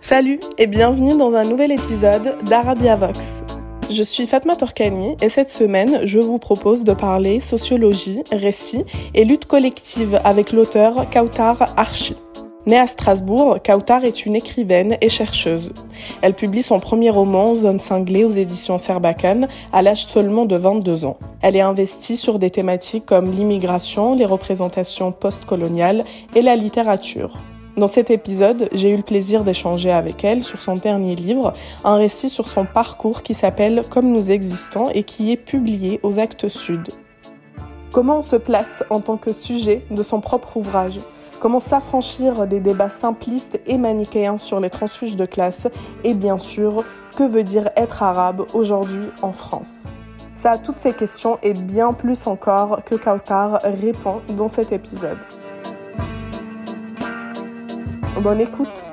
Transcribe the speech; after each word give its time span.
Salut 0.00 0.38
et 0.56 0.68
bienvenue 0.68 1.16
dans 1.16 1.34
un 1.34 1.42
nouvel 1.42 1.72
épisode 1.72 2.36
d'Arabia 2.44 2.94
Vox. 2.94 3.42
Je 3.90 4.04
suis 4.04 4.26
Fatma 4.28 4.54
Torkani 4.54 5.16
et 5.20 5.28
cette 5.28 5.50
semaine, 5.50 6.02
je 6.04 6.20
vous 6.20 6.38
propose 6.38 6.84
de 6.84 6.92
parler 6.92 7.40
sociologie, 7.40 8.22
récit 8.30 8.84
et 9.14 9.24
lutte 9.24 9.46
collective 9.46 10.20
avec 10.22 10.52
l'auteur 10.52 11.10
Kautar 11.10 11.74
Archi. 11.76 12.14
Née 12.66 12.80
à 12.80 12.88
Strasbourg, 12.88 13.58
Kautar 13.64 14.04
est 14.04 14.26
une 14.26 14.34
écrivaine 14.34 14.96
et 15.00 15.08
chercheuse. 15.08 15.72
Elle 16.20 16.34
publie 16.34 16.64
son 16.64 16.80
premier 16.80 17.10
roman, 17.10 17.54
Zone 17.54 17.78
cinglée, 17.78 18.24
aux 18.24 18.30
éditions 18.30 18.80
Serbacane, 18.80 19.46
à 19.72 19.82
l'âge 19.82 20.04
seulement 20.04 20.46
de 20.46 20.56
22 20.56 21.04
ans. 21.04 21.16
Elle 21.42 21.54
est 21.54 21.60
investie 21.60 22.16
sur 22.16 22.40
des 22.40 22.50
thématiques 22.50 23.06
comme 23.06 23.30
l'immigration, 23.30 24.16
les 24.16 24.24
représentations 24.24 25.12
postcoloniales 25.12 26.04
et 26.34 26.42
la 26.42 26.56
littérature. 26.56 27.38
Dans 27.76 27.86
cet 27.86 28.10
épisode, 28.10 28.68
j'ai 28.72 28.90
eu 28.90 28.96
le 28.96 29.04
plaisir 29.04 29.44
d'échanger 29.44 29.92
avec 29.92 30.24
elle 30.24 30.42
sur 30.42 30.60
son 30.60 30.74
dernier 30.74 31.14
livre, 31.14 31.52
un 31.84 31.94
récit 31.94 32.28
sur 32.28 32.48
son 32.48 32.64
parcours 32.64 33.22
qui 33.22 33.34
s'appelle 33.34 33.84
Comme 33.90 34.10
nous 34.10 34.32
existons 34.32 34.90
et 34.90 35.04
qui 35.04 35.30
est 35.30 35.36
publié 35.36 36.00
aux 36.02 36.18
Actes 36.18 36.48
Sud. 36.48 36.88
Comment 37.92 38.18
on 38.18 38.22
se 38.22 38.36
place 38.36 38.82
en 38.90 38.98
tant 38.98 39.18
que 39.18 39.32
sujet 39.32 39.84
de 39.92 40.02
son 40.02 40.20
propre 40.20 40.56
ouvrage? 40.56 40.98
Comment 41.40 41.60
s'affranchir 41.60 42.46
des 42.46 42.60
débats 42.60 42.88
simplistes 42.88 43.60
et 43.66 43.76
manichéens 43.76 44.38
sur 44.38 44.58
les 44.58 44.70
transfuges 44.70 45.16
de 45.16 45.26
classe 45.26 45.68
Et 46.02 46.14
bien 46.14 46.38
sûr, 46.38 46.82
que 47.14 47.24
veut 47.24 47.44
dire 47.44 47.68
être 47.76 48.02
arabe 48.02 48.46
aujourd'hui 48.54 49.08
en 49.20 49.32
France? 49.32 49.84
Ça 50.34 50.56
toutes 50.56 50.78
ces 50.78 50.94
questions 50.94 51.38
et 51.42 51.52
bien 51.52 51.92
plus 51.92 52.26
encore 52.26 52.82
que 52.84 52.94
Kautar 52.94 53.60
répond 53.62 54.22
dans 54.36 54.48
cet 54.48 54.72
épisode. 54.72 55.18
Bonne 58.22 58.40
écoute. 58.40 58.84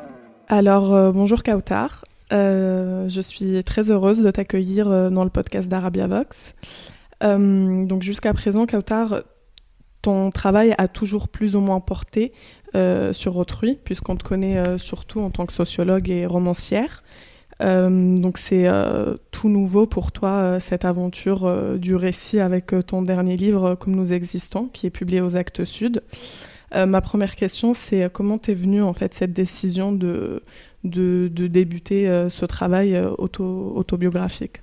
Alors, 0.50 0.94
euh, 0.94 1.12
bonjour 1.12 1.44
Kautar. 1.44 2.04
Euh, 2.34 3.08
je 3.08 3.22
suis 3.22 3.64
très 3.64 3.90
heureuse 3.90 4.22
de 4.22 4.32
t'accueillir 4.32 4.90
euh, 4.90 5.10
dans 5.10 5.24
le 5.24 5.30
podcast 5.30 5.70
d'Arabia 5.70 6.08
Vox. 6.08 6.54
donc, 7.22 8.04
jusqu'à 8.04 8.34
présent, 8.34 8.66
Kautar, 8.66 9.24
ton 10.04 10.30
travail 10.30 10.76
a 10.78 10.88
toujours 10.88 11.28
plus 11.28 11.56
ou 11.56 11.60
moins 11.60 11.80
porté 11.80 12.32
sur 13.12 13.38
autrui, 13.38 13.80
puisqu'on 13.84 14.16
te 14.16 14.24
connaît 14.24 14.78
surtout 14.78 15.22
en 15.22 15.30
tant 15.30 15.46
que 15.46 15.54
sociologue 15.54 16.10
et 16.10 16.26
romancière. 16.26 17.04
donc 17.60 18.38
c'est 18.38 18.68
tout 19.32 19.50
nouveau 19.50 19.86
pour 19.88 20.12
toi, 20.12 20.60
cette 20.60 20.84
aventure 20.86 21.78
du 21.78 21.96
récit 21.96 22.40
avec 22.40 22.74
ton 22.88 23.02
dernier 23.02 23.38
livre, 23.38 23.76
Comme 23.76 23.96
nous 23.96 24.14
existons, 24.14 24.70
qui 24.74 24.88
est 24.88 24.92
publié 24.92 25.22
aux 25.22 25.38
Actes 25.38 25.66
Sud. 25.66 26.02
Euh, 26.76 26.86
ma 26.86 27.02
première 27.02 27.36
question, 27.36 27.74
c'est 27.74 28.04
euh, 28.04 28.10
comment 28.10 28.38
t'es 28.38 28.54
venue 28.54 28.82
en 28.82 28.94
fait 28.94 29.14
cette 29.14 29.34
décision 29.34 29.92
de, 29.92 30.42
débuter 30.84 32.10
euh, 32.10 32.30
ce 32.30 32.46
travail 32.46 33.00
auto, 33.18 33.74
autobiographique? 33.76 34.62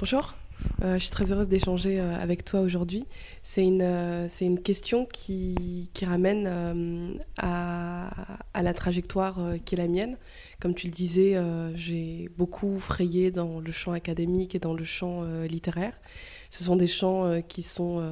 Bonjour. 0.00 0.34
Je 0.82 0.98
suis 0.98 1.10
très 1.10 1.32
heureuse 1.32 1.48
d'échanger 1.48 2.00
avec 2.00 2.44
toi 2.44 2.60
aujourd'hui. 2.60 3.06
C'est 3.42 3.64
une, 3.64 4.28
c'est 4.30 4.44
une 4.44 4.60
question 4.60 5.06
qui, 5.06 5.90
qui 5.92 6.04
ramène 6.04 7.20
à, 7.36 8.10
à, 8.54 8.62
la 8.62 8.74
trajectoire 8.74 9.38
qui 9.64 9.74
est 9.74 9.78
la 9.78 9.88
mienne. 9.88 10.16
Comme 10.60 10.74
tu 10.74 10.86
le 10.86 10.92
disais, 10.92 11.36
j'ai 11.74 12.28
beaucoup 12.36 12.78
frayé 12.78 13.30
dans 13.30 13.60
le 13.60 13.72
champ 13.72 13.92
académique 13.92 14.54
et 14.54 14.58
dans 14.58 14.74
le 14.74 14.84
champ 14.84 15.24
littéraire. 15.44 15.94
Ce 16.50 16.64
sont 16.64 16.76
des 16.76 16.86
champs 16.86 17.40
qui 17.48 17.62
sont 17.62 18.02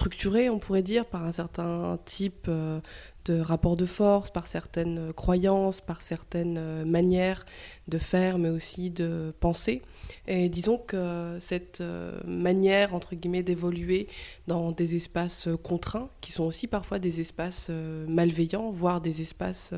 structuré, 0.00 0.48
on 0.48 0.58
pourrait 0.58 0.82
dire, 0.82 1.04
par 1.04 1.24
un 1.24 1.32
certain 1.32 1.98
type 2.06 2.46
euh, 2.48 2.80
de 3.24 3.40
rapport 3.40 3.76
de 3.76 3.86
force, 3.86 4.30
par 4.30 4.46
certaines 4.46 5.12
croyances, 5.12 5.80
par 5.80 6.02
certaines 6.02 6.58
euh, 6.58 6.84
manières 6.84 7.44
de 7.88 7.98
faire, 7.98 8.38
mais 8.38 8.48
aussi 8.48 8.90
de 8.90 9.34
penser. 9.40 9.82
Et 10.26 10.48
disons 10.48 10.78
que 10.78 11.36
cette 11.40 11.80
euh, 11.80 12.20
manière, 12.24 12.94
entre 12.94 13.14
guillemets, 13.14 13.42
d'évoluer 13.42 14.08
dans 14.46 14.72
des 14.72 14.94
espaces 14.94 15.48
contraints, 15.62 16.08
qui 16.20 16.32
sont 16.32 16.44
aussi 16.44 16.66
parfois 16.66 16.98
des 16.98 17.20
espaces 17.20 17.70
malveillants, 18.08 18.70
voire 18.70 19.00
des 19.00 19.22
espaces 19.22 19.72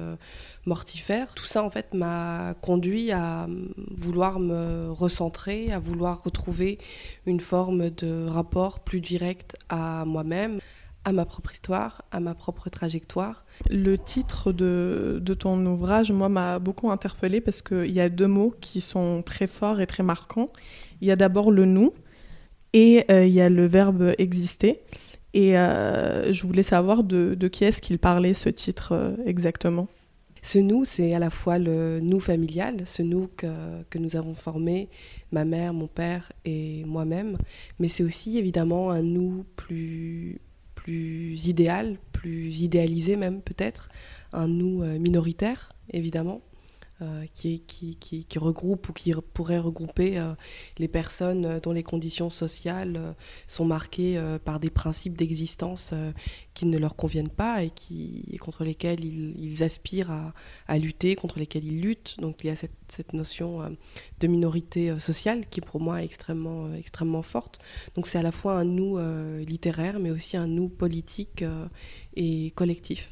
mortifères, 0.67 1.35
tout 1.35 1.47
ça, 1.47 1.63
en 1.63 1.71
fait, 1.71 1.95
m'a 1.95 2.55
conduit 2.61 3.13
à 3.13 3.49
vouloir 3.97 4.39
me 4.41 4.91
recentrer, 4.91 5.73
à 5.73 5.79
vouloir 5.79 6.23
retrouver 6.23 6.79
une 7.27 7.41
forme 7.41 7.91
de 7.91 8.27
rapport 8.27 8.81
plus 8.81 9.01
direct 9.01 9.57
à 9.69 10.05
moi-même 10.05 10.59
à 11.05 11.13
ma 11.13 11.25
propre 11.25 11.53
histoire, 11.53 12.03
à 12.11 12.21
ma 12.21 12.35
propre 12.35 12.69
trajectoire. 12.71 13.45
Le 13.71 13.99
titre 13.99 14.53
de, 14.53 15.19
de 15.21 15.35
ton 15.35 15.65
ouvrage, 15.67 16.13
moi, 16.13 16.29
m'a 16.29 16.59
beaucoup 16.59 16.91
interpellée 16.91 17.41
parce 17.41 17.63
qu'il 17.63 17.91
y 17.91 18.01
a 18.01 18.09
deux 18.09 18.29
mots 18.29 18.55
qui 18.61 18.81
sont 18.81 19.23
très 19.23 19.47
forts 19.47 19.81
et 19.81 19.87
très 19.87 20.03
marquants. 20.03 20.51
Il 21.01 21.09
y 21.09 21.11
a 21.11 21.17
d'abord 21.17 21.51
le 21.51 21.65
nous 21.65 21.93
et 22.73 23.05
euh, 23.11 23.27
il 23.27 23.33
y 23.33 23.41
a 23.41 23.49
le 23.49 23.67
verbe 23.67 24.15
exister. 24.19 24.81
Et 25.35 25.59
euh, 25.59 26.33
je 26.33 26.47
voulais 26.47 26.63
savoir 26.63 27.05
de, 27.05 27.35
de 27.35 27.49
qui 27.49 27.65
est-ce 27.65 27.81
qu'il 27.81 27.99
parlait 27.99 28.35
ce 28.35 28.49
titre 28.49 28.93
euh, 28.93 29.17
exactement. 29.25 29.89
Ce 30.43 30.59
nous, 30.59 30.85
c'est 30.85 31.15
à 31.15 31.21
la 31.21 31.31
fois 31.31 31.59
le 31.59 32.01
nous 32.01 32.19
familial, 32.19 32.83
ce 32.85 33.01
nous 33.03 33.29
que, 33.37 33.47
que, 33.91 33.99
nous 33.99 34.17
avons 34.17 34.35
formé, 34.35 34.89
ma 35.31 35.45
mère, 35.45 35.73
mon 35.73 35.87
père 35.87 36.33
et 36.45 36.83
moi-même, 36.85 37.37
mais 37.79 37.87
c'est 37.87 38.03
aussi 38.03 38.39
évidemment 38.39 38.91
un 38.91 39.03
nous 39.03 39.45
plus 39.55 40.41
plus 40.83 41.47
idéal, 41.47 41.99
plus 42.13 42.63
idéalisé 42.63 43.17
même 43.17 43.41
peut-être, 43.41 43.89
un 44.33 44.49
nous 44.49 44.83
euh, 44.83 44.99
minoritaire 44.99 45.73
évidemment, 45.91 46.41
qui, 47.35 47.61
qui, 47.67 48.39
regroupe 48.39 48.89
ou 48.89 48.93
qui 48.93 49.13
pourrait 49.35 49.59
regrouper 49.59 50.19
euh, 50.19 50.35
les 50.79 50.89
personnes 50.89 51.59
dont 51.61 51.73
les 51.73 51.83
conditions 51.83 52.31
sociales 52.31 53.15
sont 53.47 53.65
marquées 53.65 54.21
par 54.45 54.61
des 54.61 54.71
principes 54.71 55.17
d'existence 55.17 55.95
qui 56.55 56.67
ne 56.67 56.79
leur 56.79 56.97
conviennent 56.97 57.29
pas 57.29 57.63
et, 57.63 57.71
qui, 57.71 58.37
contre 58.41 58.65
lesquels 58.65 59.05
ils, 59.05 59.63
aspirent 59.63 60.33
à, 60.67 60.79
lutter, 60.79 61.15
contre 61.15 61.39
lesquels 61.39 61.65
ils 61.65 61.81
luttent. 61.81 62.17
Donc 62.21 62.45
il 62.45 62.49
y 62.49 62.51
a 62.51 62.57
cette, 62.57 62.73
notion 63.13 63.77
de 64.21 64.27
minorité 64.27 64.99
sociale 64.99 65.47
qui 65.49 65.61
pour 65.61 65.81
moi 65.81 66.03
est 66.03 66.05
extrêmement, 66.05 66.73
extrêmement 66.75 67.23
forte. 67.23 67.59
Donc 67.95 68.07
c'est 68.07 68.19
à 68.19 68.23
la 68.23 68.33
fois 68.33 68.59
un 68.59 68.65
nous 68.65 68.99
littéraire 69.45 69.99
mais 69.99 70.11
aussi 70.11 70.37
un 70.37 70.47
nous 70.47 70.69
politique 70.69 71.45
et 72.17 72.51
collectif. 72.53 73.11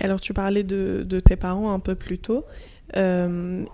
Alors 0.00 0.20
tu 0.20 0.32
parlais 0.32 0.64
de, 0.64 1.20
tes 1.24 1.36
parents 1.36 1.72
un 1.72 1.78
peu 1.78 1.94
plus 1.94 2.18
tôt. 2.18 2.44
Euh, 2.96 3.64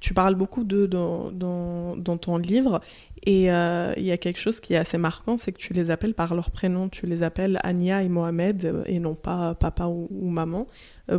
tu 0.00 0.12
parles 0.12 0.34
beaucoup 0.34 0.64
d'eux 0.64 0.86
dans, 0.86 2.18
ton 2.18 2.36
livre 2.36 2.80
et 3.24 3.50
euh, 3.50 3.94
il 3.96 4.04
y 4.04 4.12
a 4.12 4.18
quelque 4.18 4.38
chose 4.38 4.60
qui 4.60 4.74
est 4.74 4.76
assez 4.76 4.98
marquant, 4.98 5.36
c'est 5.36 5.52
que 5.52 5.58
tu 5.58 5.72
les 5.72 5.90
appelles 5.90 6.14
par 6.14 6.34
leur 6.34 6.50
prénom, 6.50 6.88
tu 6.88 7.06
les 7.06 7.22
appelles 7.22 7.58
Ania 7.62 8.02
et 8.02 8.08
Mohamed 8.08 8.64
euh, 8.64 8.82
et 8.86 8.98
non 8.98 9.14
pas 9.14 9.54
papa 9.54 9.86
ou, 9.86 10.28
maman. 10.28 10.66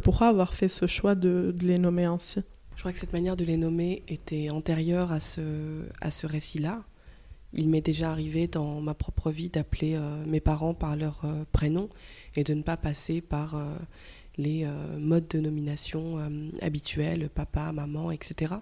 pourquoi 0.03 0.27
avoir 0.27 0.53
fait 0.53 0.67
ce 0.67 0.85
choix 0.85 1.15
de, 1.15 1.53
de, 1.55 1.65
les 1.65 1.79
nommer 1.79 2.05
ainsi? 2.05 2.41
Je 2.75 2.81
crois 2.81 2.91
que 2.91 2.97
cette 2.97 3.13
manière 3.13 3.35
de 3.35 3.45
les 3.45 3.57
nommer 3.57 4.03
était 4.07 4.49
antérieure 4.49 5.11
à 5.11 5.19
ce, 5.19 5.41
à 6.01 6.11
ce 6.11 6.27
récit-là. 6.27 6.83
Il 7.53 7.69
m'est 7.69 7.81
déjà 7.81 8.11
arrivé 8.11 8.47
dans 8.47 8.81
ma 8.81 8.93
propre 8.93 9.31
vie 9.31 9.47
d'appeler 9.47 9.97
mes 10.27 10.41
parents 10.41 10.73
par 10.73 10.97
leur 10.97 11.21
prénom 11.53 11.87
et 12.35 12.43
de 12.43 12.53
ne 12.53 12.63
pas 12.63 12.75
passer 12.75 13.21
par 13.21 13.55
les 14.37 14.65
euh, 14.65 14.97
modes 14.97 15.27
de 15.27 15.39
nomination 15.39 16.19
euh, 16.19 16.49
habituels, 16.61 17.29
papa, 17.29 17.71
maman, 17.71 18.11
etc. 18.11 18.55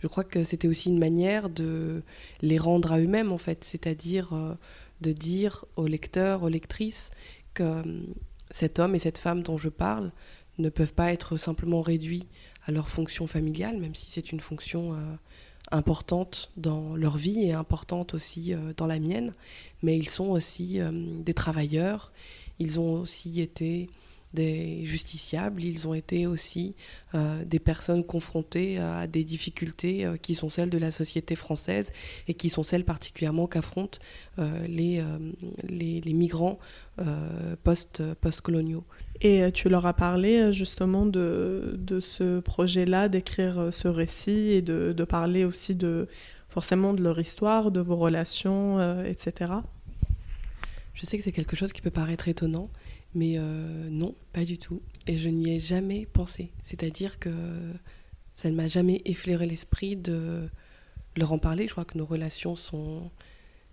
Je 0.00 0.06
crois 0.06 0.24
que 0.24 0.44
c'était 0.44 0.68
aussi 0.68 0.88
une 0.88 0.98
manière 0.98 1.48
de 1.48 2.02
les 2.42 2.58
rendre 2.58 2.92
à 2.92 2.98
eux-mêmes, 2.98 3.32
en 3.32 3.38
fait, 3.38 3.64
c'est-à-dire 3.64 4.32
euh, 4.32 4.54
de 5.00 5.12
dire 5.12 5.64
aux 5.76 5.86
lecteurs, 5.86 6.42
aux 6.42 6.48
lectrices 6.48 7.10
que 7.54 7.82
cet 8.50 8.78
homme 8.78 8.94
et 8.94 8.98
cette 8.98 9.18
femme 9.18 9.42
dont 9.42 9.56
je 9.56 9.68
parle 9.68 10.12
ne 10.58 10.68
peuvent 10.68 10.92
pas 10.92 11.12
être 11.12 11.36
simplement 11.36 11.80
réduits 11.80 12.26
à 12.66 12.72
leur 12.72 12.88
fonction 12.88 13.26
familiale, 13.26 13.78
même 13.78 13.94
si 13.94 14.10
c'est 14.10 14.32
une 14.32 14.40
fonction 14.40 14.94
importante 15.70 16.50
dans 16.56 16.94
leur 16.96 17.16
vie 17.16 17.44
et 17.44 17.52
importante 17.52 18.12
aussi 18.12 18.52
dans 18.76 18.86
la 18.86 18.98
mienne, 18.98 19.32
mais 19.82 19.96
ils 19.96 20.08
sont 20.08 20.28
aussi 20.28 20.80
des 21.24 21.32
travailleurs, 21.32 22.12
ils 22.58 22.78
ont 22.78 23.00
aussi 23.00 23.40
été 23.40 23.88
des 24.32 24.84
justiciables, 24.84 25.64
ils 25.64 25.88
ont 25.88 25.94
été 25.94 26.26
aussi 26.26 26.74
euh, 27.14 27.44
des 27.44 27.58
personnes 27.58 28.04
confrontées 28.04 28.78
à 28.78 29.06
des 29.06 29.24
difficultés 29.24 30.04
euh, 30.04 30.16
qui 30.16 30.34
sont 30.34 30.48
celles 30.48 30.70
de 30.70 30.78
la 30.78 30.92
société 30.92 31.34
française 31.34 31.92
et 32.28 32.34
qui 32.34 32.48
sont 32.48 32.62
celles 32.62 32.84
particulièrement 32.84 33.48
qu'affrontent 33.48 33.98
euh, 34.38 34.66
les, 34.68 35.02
les, 35.68 36.12
migrants 36.12 36.58
post, 37.64 38.02
post-coloniaux. 38.20 38.84
Et 39.22 39.50
tu 39.52 39.68
leur 39.68 39.86
as 39.86 39.94
parlé 39.94 40.52
justement 40.52 41.06
de, 41.06 41.76
de 41.78 41.98
ce 42.00 42.40
projet-là, 42.40 43.08
d'écrire 43.08 43.68
ce 43.72 43.88
récit 43.88 44.50
et 44.50 44.62
de, 44.62 44.92
de, 44.92 45.04
parler 45.04 45.44
aussi 45.44 45.74
de 45.74 46.08
forcément 46.48 46.92
de 46.92 47.02
leur 47.02 47.18
histoire, 47.18 47.70
de 47.70 47.80
vos 47.80 47.96
relations, 47.96 49.02
etc. 49.04 49.52
Je 50.94 51.06
sais 51.06 51.16
que 51.16 51.24
c'est 51.24 51.32
quelque 51.32 51.56
chose 51.56 51.72
qui 51.72 51.80
peut 51.80 51.90
paraître 51.90 52.28
étonnant 52.28 52.68
Mais 53.14 53.38
euh, 53.38 53.88
non, 53.90 54.14
pas 54.32 54.44
du 54.44 54.58
tout. 54.58 54.80
Et 55.06 55.16
je 55.16 55.28
n'y 55.28 55.54
ai 55.54 55.60
jamais 55.60 56.06
pensé. 56.06 56.50
C'est-à-dire 56.62 57.18
que 57.18 57.30
ça 58.34 58.50
ne 58.50 58.54
m'a 58.54 58.68
jamais 58.68 59.02
effleuré 59.04 59.46
l'esprit 59.46 59.96
de 59.96 60.48
leur 61.16 61.32
en 61.32 61.38
parler. 61.38 61.66
Je 61.66 61.72
crois 61.72 61.84
que 61.84 61.98
nos 61.98 62.06
relations 62.06 62.56
sont, 62.56 63.10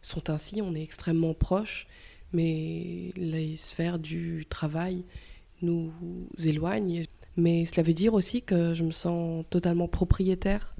sont 0.01 0.29
ainsi, 0.29 0.61
on 0.61 0.73
est 0.73 0.81
extrêmement 0.81 1.33
proches, 1.33 1.87
mais 2.33 3.11
les 3.15 3.55
sphères 3.57 3.99
du 3.99 4.45
travail 4.49 5.03
nous 5.61 5.91
éloignent. 6.43 7.05
Mais 7.35 7.65
cela 7.65 7.83
veut 7.83 7.93
dire 7.93 8.15
aussi 8.15 8.41
que 8.41 8.73
je 8.73 8.83
me 8.83 8.91
sens 8.91 9.45
totalement 9.49 9.87
propriétaire 9.87 10.75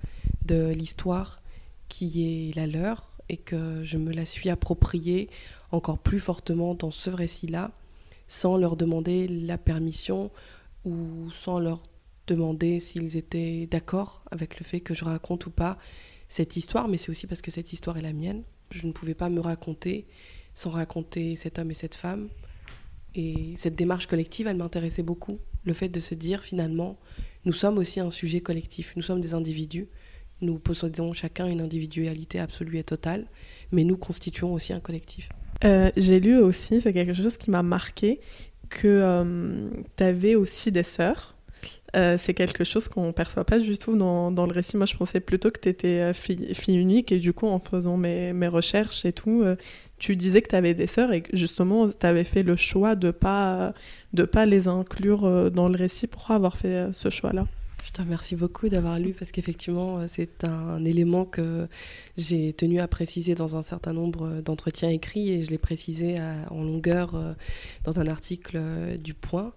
de 0.45 0.71
l'histoire 0.71 1.41
qui 1.87 2.49
est 2.49 2.55
la 2.55 2.67
leur 2.67 3.15
et 3.29 3.37
que 3.37 3.83
je 3.83 3.97
me 3.97 4.11
la 4.11 4.25
suis 4.25 4.49
appropriée 4.49 5.29
encore 5.71 5.99
plus 5.99 6.19
fortement 6.19 6.73
dans 6.75 6.91
ce 6.91 7.09
récit-là, 7.09 7.71
sans 8.27 8.57
leur 8.57 8.75
demander 8.75 9.27
la 9.27 9.57
permission 9.57 10.31
ou 10.85 11.29
sans 11.31 11.59
leur 11.59 11.83
demander 12.27 12.79
s'ils 12.79 13.17
étaient 13.17 13.67
d'accord 13.67 14.23
avec 14.31 14.59
le 14.59 14.65
fait 14.65 14.81
que 14.81 14.93
je 14.93 15.05
raconte 15.05 15.45
ou 15.45 15.49
pas 15.49 15.77
cette 16.27 16.57
histoire, 16.57 16.87
mais 16.87 16.97
c'est 16.97 17.09
aussi 17.09 17.25
parce 17.25 17.41
que 17.41 17.51
cette 17.51 17.71
histoire 17.71 17.97
est 17.97 18.01
la 18.01 18.13
mienne. 18.13 18.43
Je 18.71 18.85
ne 18.85 18.91
pouvais 18.91 19.13
pas 19.13 19.29
me 19.29 19.39
raconter 19.39 20.07
sans 20.53 20.71
raconter 20.71 21.35
cet 21.35 21.59
homme 21.59 21.71
et 21.71 21.75
cette 21.75 21.95
femme. 21.95 22.29
Et 23.15 23.53
cette 23.55 23.75
démarche 23.75 24.07
collective, 24.07 24.47
elle 24.47 24.57
m'intéressait 24.57 25.03
beaucoup. 25.03 25.37
Le 25.63 25.73
fait 25.73 25.89
de 25.89 25.99
se 25.99 26.15
dire 26.15 26.43
finalement, 26.43 26.97
nous 27.45 27.53
sommes 27.53 27.77
aussi 27.77 27.99
un 27.99 28.09
sujet 28.09 28.41
collectif, 28.41 28.93
nous 28.95 29.01
sommes 29.01 29.21
des 29.21 29.33
individus, 29.33 29.87
nous 30.41 30.59
possédons 30.59 31.13
chacun 31.13 31.47
une 31.47 31.61
individualité 31.61 32.39
absolue 32.39 32.77
et 32.77 32.83
totale, 32.83 33.27
mais 33.71 33.83
nous 33.83 33.97
constituons 33.97 34.53
aussi 34.53 34.73
un 34.73 34.79
collectif. 34.79 35.29
Euh, 35.63 35.91
j'ai 35.97 36.19
lu 36.19 36.37
aussi, 36.37 36.81
c'est 36.81 36.93
quelque 36.93 37.13
chose 37.13 37.37
qui 37.37 37.49
m'a 37.51 37.63
marqué, 37.63 38.19
que 38.69 38.87
euh, 38.87 39.69
tu 39.95 40.03
avais 40.03 40.35
aussi 40.35 40.71
des 40.71 40.83
sœurs. 40.83 41.35
Euh, 41.95 42.17
c'est 42.17 42.33
quelque 42.33 42.63
chose 42.63 42.89
qu'on 42.89 43.07
ne 43.07 43.11
perçoit 43.11 43.45
pas 43.45 43.59
du 43.59 43.77
tout 43.77 43.95
dans, 43.95 44.29
dans, 44.29 44.45
le 44.45 44.51
récit. 44.51 44.77
Moi, 44.77 44.85
je 44.85 44.95
pensais 44.95 45.19
plutôt 45.19 45.49
que 45.51 45.59
tu 45.59 45.69
étais 45.69 46.13
fille, 46.13 46.53
fille, 46.53 46.77
unique 46.77 47.11
et 47.11 47.17
du 47.17 47.33
coup, 47.33 47.47
en 47.47 47.59
faisant 47.59 47.97
mes, 47.97 48.33
mes 48.33 48.49
recherches 48.49 49.05
et 49.05 49.13
tout, 49.13 49.43
tu 49.97 50.15
disais 50.15 50.41
que 50.41 50.49
tu 50.49 50.55
avais 50.55 50.73
des 50.73 50.85
sœurs 50.85 51.13
et 51.13 51.21
que 51.21 51.35
justement, 51.35 51.87
tu 51.87 52.05
avais 52.05 52.25
fait 52.25 52.43
le 52.43 52.57
choix 52.57 52.95
de 52.95 53.07
ne 53.07 53.11
pas, 53.11 53.73
de 54.13 54.23
pas 54.23 54.45
les 54.45 54.67
inclure 54.67 55.49
dans 55.49 55.69
le 55.69 55.77
récit. 55.77 56.07
Pourquoi 56.07 56.35
avoir 56.35 56.57
fait 56.57 56.89
ce 56.91 57.09
choix-là 57.09 57.47
je 57.83 57.91
te 57.91 58.01
remercie 58.01 58.35
beaucoup 58.35 58.69
d'avoir 58.69 58.99
lu 58.99 59.13
parce 59.13 59.31
qu'effectivement, 59.31 59.99
euh, 59.99 60.05
c'est 60.07 60.43
un 60.43 60.83
élément 60.83 61.25
que 61.25 61.67
j'ai 62.17 62.53
tenu 62.53 62.79
à 62.79 62.87
préciser 62.87 63.35
dans 63.35 63.55
un 63.55 63.63
certain 63.63 63.93
nombre 63.93 64.41
d'entretiens 64.41 64.89
écrits 64.89 65.31
et 65.31 65.43
je 65.43 65.51
l'ai 65.51 65.57
précisé 65.57 66.17
en 66.49 66.63
longueur 66.63 67.15
euh, 67.15 67.33
dans 67.83 67.99
un 67.99 68.07
article 68.07 68.57
euh, 68.57 68.97
du 68.97 69.13
Point. 69.13 69.53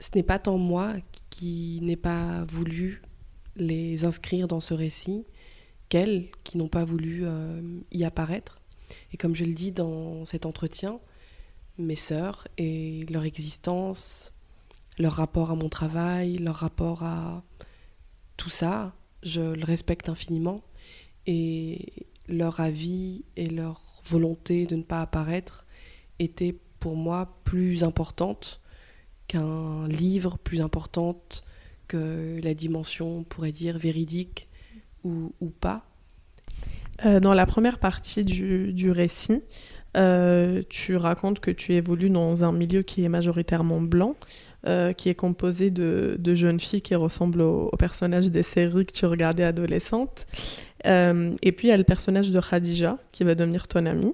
Ce 0.00 0.10
n'est 0.14 0.22
pas 0.22 0.38
tant 0.38 0.58
moi 0.58 0.94
qui 1.30 1.80
n'ai 1.82 1.96
pas 1.96 2.44
voulu 2.50 3.02
les 3.56 4.04
inscrire 4.04 4.46
dans 4.46 4.60
ce 4.60 4.74
récit 4.74 5.24
qu'elles 5.88 6.30
qui 6.44 6.58
n'ont 6.58 6.68
pas 6.68 6.84
voulu 6.84 7.24
y 7.92 8.04
apparaître. 8.04 8.60
Et 9.12 9.16
comme 9.16 9.34
je 9.34 9.44
le 9.44 9.54
dis 9.54 9.72
dans 9.72 10.26
cet 10.26 10.44
entretien, 10.44 11.00
mes 11.78 11.96
sœurs 11.96 12.46
et 12.58 13.06
leur 13.08 13.24
existence 13.24 14.34
leur 14.98 15.14
rapport 15.14 15.50
à 15.50 15.54
mon 15.54 15.68
travail, 15.68 16.36
leur 16.36 16.56
rapport 16.56 17.02
à 17.02 17.42
tout 18.36 18.50
ça, 18.50 18.94
je 19.22 19.40
le 19.40 19.64
respecte 19.64 20.08
infiniment. 20.08 20.62
Et 21.26 22.06
leur 22.28 22.60
avis 22.60 23.24
et 23.36 23.46
leur 23.46 23.80
volonté 24.04 24.66
de 24.66 24.76
ne 24.76 24.82
pas 24.82 25.02
apparaître 25.02 25.66
étaient 26.18 26.56
pour 26.80 26.96
moi 26.96 27.38
plus 27.44 27.84
importantes 27.84 28.60
qu'un 29.26 29.88
livre, 29.88 30.38
plus 30.38 30.60
importante 30.60 31.42
que 31.88 32.40
la 32.42 32.54
dimension, 32.54 33.18
on 33.18 33.22
pourrait 33.24 33.52
dire, 33.52 33.78
véridique 33.78 34.48
ou, 35.04 35.30
pas. 35.60 35.86
Euh, 37.04 37.20
dans 37.20 37.32
la 37.32 37.46
première 37.46 37.78
partie 37.78 38.24
du, 38.24 38.72
du 38.72 38.90
récit, 38.90 39.40
euh, 39.96 40.62
tu 40.68 40.96
racontes 40.96 41.40
que 41.40 41.50
tu 41.50 41.74
évolues 41.74 42.10
dans 42.10 42.44
un 42.44 42.52
milieu 42.52 42.82
qui 42.82 43.04
est 43.04 43.08
majoritairement 43.08 43.80
blanc. 43.80 44.16
Euh, 44.66 44.92
qui 44.92 45.08
est 45.08 45.14
composé 45.14 45.70
de, 45.70 46.16
de, 46.18 46.34
jeunes 46.34 46.58
filles 46.58 46.82
qui 46.82 46.96
ressemblent 46.96 47.42
aux, 47.42 47.70
personnages 47.78 48.32
des 48.32 48.42
séries 48.42 48.84
que 48.84 48.92
tu 48.92 49.06
regardais 49.06 49.44
adolescente. 49.44 50.26
Euh, 50.86 51.36
et 51.40 51.52
puis 51.52 51.68
il 51.68 51.70
y 51.70 51.74
a 51.74 51.76
le 51.76 51.84
personnage 51.84 52.32
de 52.32 52.40
Khadija 52.40 52.98
qui 53.12 53.22
va 53.22 53.36
devenir 53.36 53.68
ton 53.68 53.86
amie. 53.86 54.12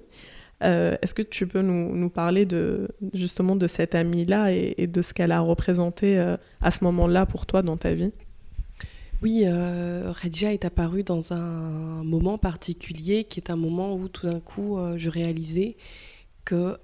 Euh, 0.63 0.95
est-ce 1.01 1.15
que 1.15 1.23
tu 1.23 1.47
peux 1.47 1.63
nous, 1.63 1.95
nous, 1.95 2.09
parler 2.09 2.45
de, 2.45 2.89
justement 3.15 3.55
de 3.55 3.65
cette 3.65 3.95
amie-là 3.95 4.53
et, 4.53 4.75
et, 4.77 4.85
de 4.85 5.01
ce 5.01 5.15
qu'elle 5.15 5.31
a 5.31 5.39
représenté 5.39 6.19
à 6.61 6.69
ce 6.69 6.83
moment-là 6.83 7.25
pour 7.25 7.47
toi 7.47 7.63
dans 7.63 7.77
ta 7.77 7.95
vie? 7.95 8.11
Oui, 9.23 9.45
Khadija 10.21 10.53
est 10.53 10.65
apparue 10.65 11.01
dans 11.01 11.33
un 11.33 12.03
moment 12.03 12.37
particulier 12.37 13.23
qui 13.23 13.39
est 13.39 13.49
un 13.49 13.55
moment 13.55 13.95
où 13.95 14.07
tout 14.07 14.27
d'un 14.27 14.39
coup 14.39 14.77
je 14.97 15.09
réalisais 15.09 15.77
que 16.45 16.77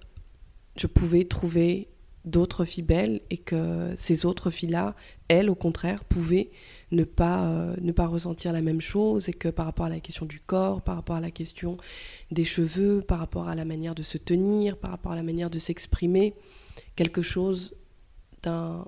je 0.76 0.88
pouvais 0.88 1.26
trouver 1.26 1.88
d'autres 2.26 2.66
filles 2.66 2.84
belles 2.84 3.22
et 3.30 3.38
que 3.38 3.94
ces 3.96 4.26
autres 4.26 4.52
filles-là, 4.52 4.96
elles, 5.28 5.50
au 5.50 5.56
contraire, 5.56 6.04
pouvaient 6.04 6.50
ne 6.92 7.04
pas, 7.04 7.50
euh, 7.52 7.76
ne 7.82 7.92
pas 7.92 8.08
ressentir 8.08 8.52
la 8.52 8.62
même 8.62 8.82
chose 8.82 9.30
et 9.30 9.34
que 9.34 9.48
par 9.48 9.66
rapport 9.66 9.86
à 9.86 9.90
la 9.90 10.00
question 10.00 10.26
du 10.26 10.40
corps, 10.40 10.82
par 10.82 10.96
rapport 10.96 11.16
à 11.16 11.22
la 11.22 11.32
question 11.32 11.78
des 12.32 12.46
cheveux, 12.46 13.02
par 13.02 13.20
rapport 13.20 13.48
à 13.48 13.56
la 13.56 13.66
manière 13.66 13.96
de 13.96 14.02
se 14.02 14.18
tenir, 14.18 14.78
par 14.78 14.92
rapport 14.92 15.12
à 15.12 15.16
la 15.16 15.24
manière 15.24 15.50
de 15.50 15.60
s'exprimer, 15.60 16.34
quelque 16.96 17.22
chose 17.22 17.76
d'un, 18.44 18.86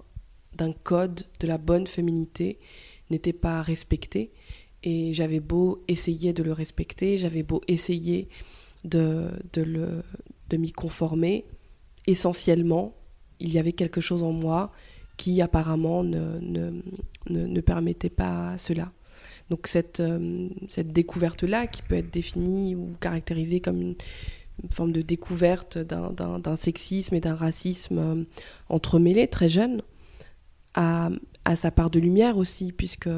code 0.83 1.24
de 1.39 1.48
la 1.48 1.57
bonne 1.57 1.88
féminité 1.88 2.60
n'était 3.10 3.33
pas 3.33 3.62
respecté. 3.62 4.31
Et 4.83 5.13
j'avais 5.13 5.39
beau 5.39 5.83
essayer 5.88 6.33
de 6.33 6.44
le 6.44 6.54
respecter, 6.54 7.18
j'avais 7.18 7.44
beau 7.44 7.62
essayer 7.68 8.30
de, 8.83 9.30
de, 9.54 10.04
de 10.50 10.57
m'y 10.57 10.72
conformer, 10.72 11.45
essentiellement, 12.07 12.95
il 13.42 13.54
y 13.54 13.60
avait 13.60 13.74
quelque 13.74 14.02
chose 14.02 14.24
en 14.24 14.32
moi 14.32 14.72
qui 15.18 15.42
apparemment 15.42 16.04
ne, 16.04 16.40
ne, 16.40 16.82
ne, 17.30 17.62
permettait 17.62 18.10
pas 18.10 18.58
cela. 18.58 18.92
Donc 19.50 19.68
cette, 19.68 20.00
euh, 20.00 20.48
cette 20.68 20.94
découverte-là, 20.94 21.68
qui 21.68 21.82
peut 21.84 21.96
être 21.96 22.12
définie 22.12 22.76
ou 22.76 22.96
caractérisée 23.00 23.60
comme 23.60 23.82
une, 23.82 23.96
forme 24.72 24.92
de 24.92 25.02
découverte 25.02 25.80
d'un 25.80 26.56
sexisme 26.56 27.16
et 27.16 27.20
d'un 27.20 27.36
racisme 27.36 27.98
euh, 27.98 28.24
entremêlés 28.70 29.28
très 29.28 29.50
jeune, 29.50 29.81
a, 30.76 31.10
a, 31.45 31.56
sa 31.56 31.71
part 31.71 31.90
de 31.90 32.00
lumière 32.00 32.38
aussi, 32.38 32.71
puisque 32.71 33.10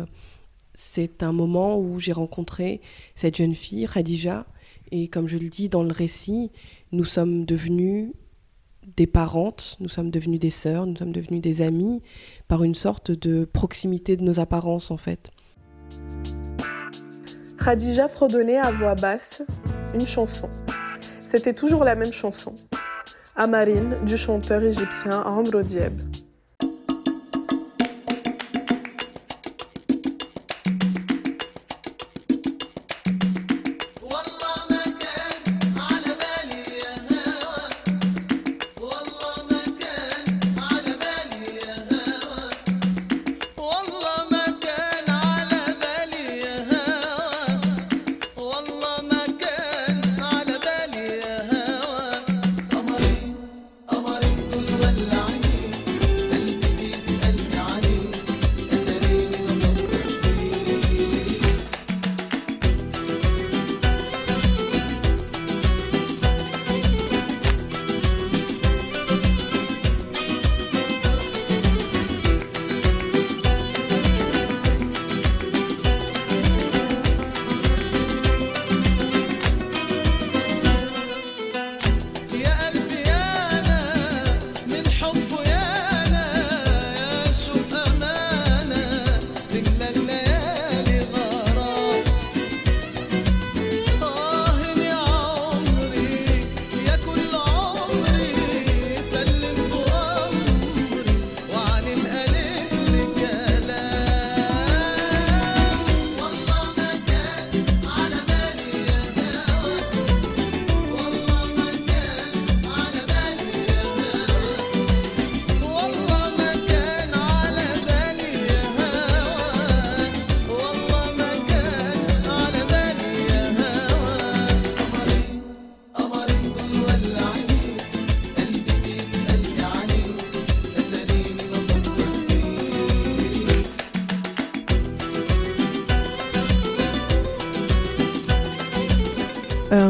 c'est 0.74 1.22
un 1.22 1.34
moment 1.34 1.78
où 1.78 2.00
j'ai 2.00 2.14
rencontré 2.14 2.82
cette 3.16 3.38
jeune 3.38 3.56
fille, 3.56 3.88
Khadija, 3.94 4.46
et 4.92 5.08
comme 5.08 5.28
je 5.28 5.38
le 5.38 5.50
dis 5.50 5.70
dans 5.70 5.84
le 5.84 5.92
récit, 5.92 6.52
nous 6.92 7.04
sommes 7.04 7.46
devenus 7.46 8.12
des 8.96 9.08
parentes, 9.08 9.78
nous 9.80 9.90
sommes 9.90 10.10
devenues 10.10 10.40
des 10.40 10.50
sœurs, 10.50 10.86
nous 10.86 10.96
sommes 10.96 11.12
devenues 11.12 11.40
des 11.40 11.62
amies, 11.62 12.02
par 12.48 12.64
une 12.64 12.76
sorte 12.76 13.12
de 13.12 13.46
proximité 13.46 14.18
de 14.18 14.24
nos 14.24 14.40
apparences 14.40 14.92
en 14.92 14.98
fait. 14.98 15.32
Khadija 17.58 18.08
fredonnait 18.08 18.58
à 18.58 18.72
voix 18.72 18.96
basse 18.96 19.44
une 19.94 20.06
chanson. 20.06 20.50
C'était 21.22 21.54
toujours 21.54 21.84
la 21.84 21.96
même 21.96 22.12
chanson. 22.14 22.56
Amarine 23.36 23.96
du 24.06 24.18
chanteur 24.18 24.62
égyptien 24.62 25.22
Amro 25.22 25.62
Dieb. 25.62 25.94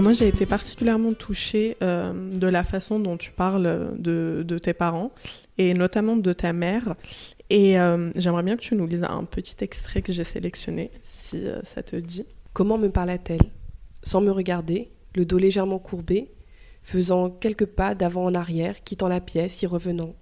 Moi, 0.04 0.12
j'ai 0.12 0.28
été 0.28 0.46
particulièrement 0.46 1.14
touchée 1.14 1.78
euh, 1.82 2.14
de 2.14 2.48
la 2.48 2.64
façon 2.64 3.00
dont 3.00 3.16
tu 3.16 3.32
parles 3.32 3.96
de, 3.98 4.44
de, 4.46 4.58
tes 4.58 4.74
parents 4.74 5.12
et 5.58 5.74
notamment 5.74 6.18
de 6.18 6.34
ta 6.34 6.52
mère. 6.52 6.96
Et 7.50 7.80
euh, 7.80 8.12
j'aimerais 8.16 8.44
bien 8.44 8.58
que 8.58 8.62
tu 8.62 8.76
nous 8.76 8.86
lises 8.86 9.04
un 9.04 9.24
petit 9.24 9.56
extrait 9.64 10.02
que 10.02 10.12
j'ai 10.12 10.26
sélectionné, 10.26 10.92
si 11.04 11.46
ça 11.64 11.84
te 11.84 11.96
dit. 11.96 12.26
Comment 12.52 12.78
me 12.78 12.90
parla-t-elle? 12.90 13.50
Sans 14.04 14.20
me 14.20 14.32
regarder, 14.32 14.92
le 15.16 15.24
dos 15.24 15.38
légèrement 15.38 15.80
courbé, 15.80 16.32
faisant 16.82 17.30
quelques 17.30 17.66
pas 17.66 17.96
d'avant 17.96 18.26
en 18.26 18.36
arrière, 18.36 18.84
quittant 18.84 19.08
la 19.08 19.22
pièce, 19.22 19.62
y 19.62 19.68
revenant. 19.68 20.16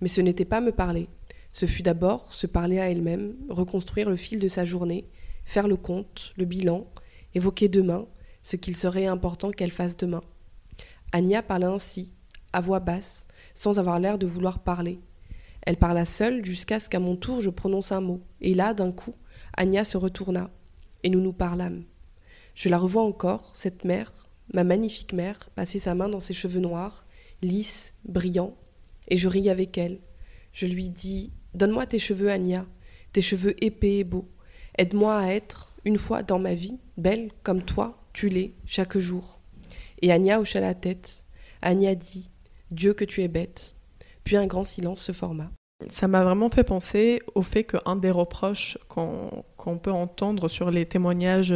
Mais 0.00 0.08
ce 0.08 0.20
n'était 0.20 0.44
pas 0.44 0.60
me 0.60 0.70
parler. 0.70 1.08
Ce 1.50 1.66
fut 1.66 1.82
d'abord 1.82 2.32
se 2.32 2.46
parler 2.46 2.78
à 2.78 2.88
elle-même, 2.88 3.34
reconstruire 3.48 4.08
le 4.08 4.16
fil 4.16 4.38
de 4.38 4.48
sa 4.48 4.64
journée, 4.64 5.06
faire 5.44 5.66
le 5.66 5.76
compte, 5.76 6.34
le 6.36 6.44
bilan, 6.44 6.86
évoquer 7.34 7.68
demain, 7.68 8.06
ce 8.42 8.56
qu'il 8.56 8.76
serait 8.76 9.06
important 9.06 9.50
qu'elle 9.50 9.70
fasse 9.70 9.96
demain. 9.96 10.22
Anya 11.12 11.42
parla 11.42 11.70
ainsi, 11.70 12.12
à 12.52 12.60
voix 12.60 12.80
basse, 12.80 13.26
sans 13.54 13.78
avoir 13.78 13.98
l'air 13.98 14.18
de 14.18 14.26
vouloir 14.26 14.60
parler. 14.60 15.00
Elle 15.62 15.76
parla 15.76 16.04
seule 16.04 16.44
jusqu'à 16.44 16.80
ce 16.80 16.88
qu'à 16.88 17.00
mon 17.00 17.16
tour 17.16 17.40
je 17.40 17.50
prononce 17.50 17.92
un 17.92 18.00
mot, 18.00 18.22
et 18.40 18.54
là, 18.54 18.74
d'un 18.74 18.92
coup, 18.92 19.14
Anya 19.56 19.84
se 19.84 19.96
retourna, 19.96 20.50
et 21.02 21.10
nous 21.10 21.20
nous 21.20 21.32
parlâmes. 21.32 21.84
Je 22.54 22.68
la 22.68 22.78
revois 22.78 23.02
encore, 23.02 23.50
cette 23.54 23.84
mère, 23.84 24.12
ma 24.52 24.64
magnifique 24.64 25.12
mère, 25.12 25.38
passer 25.54 25.78
sa 25.78 25.94
main 25.94 26.08
dans 26.08 26.20
ses 26.20 26.34
cheveux 26.34 26.60
noirs, 26.60 27.06
lisses, 27.42 27.94
brillants, 28.04 28.56
et 29.08 29.16
je 29.16 29.28
ris 29.28 29.50
avec 29.50 29.78
elle. 29.78 30.00
Je 30.52 30.66
lui 30.66 30.90
dis 30.90 31.32
Donne-moi 31.54 31.86
tes 31.86 31.98
cheveux, 31.98 32.30
Anya, 32.30 32.66
tes 33.12 33.22
cheveux 33.22 33.54
épais 33.64 33.98
et 33.98 34.04
beaux. 34.04 34.28
Aide-moi 34.76 35.16
à 35.16 35.28
être, 35.28 35.74
une 35.84 35.98
fois 35.98 36.22
dans 36.22 36.38
ma 36.38 36.54
vie, 36.54 36.78
belle 36.96 37.30
comme 37.42 37.62
toi, 37.62 37.97
tu 38.18 38.28
l'es, 38.28 38.52
chaque 38.66 38.98
jour. 38.98 39.38
Et 40.02 40.10
Anya 40.10 40.40
hocha 40.40 40.58
la 40.58 40.74
tête. 40.74 41.24
Anya 41.62 41.94
dit 41.94 42.30
Dieu 42.72 42.92
que 42.92 43.04
tu 43.04 43.22
es 43.22 43.28
bête. 43.28 43.76
Puis 44.24 44.34
un 44.34 44.48
grand 44.48 44.64
silence 44.64 45.00
se 45.02 45.12
forma. 45.12 45.52
Ça 45.88 46.08
m'a 46.08 46.24
vraiment 46.24 46.50
fait 46.50 46.64
penser 46.64 47.20
au 47.36 47.42
fait 47.42 47.62
qu'un 47.62 47.94
des 47.94 48.10
reproches 48.10 48.76
qu'on 48.88 49.78
peut 49.80 49.92
entendre 49.92 50.48
sur 50.48 50.72
les 50.72 50.84
témoignages 50.84 51.54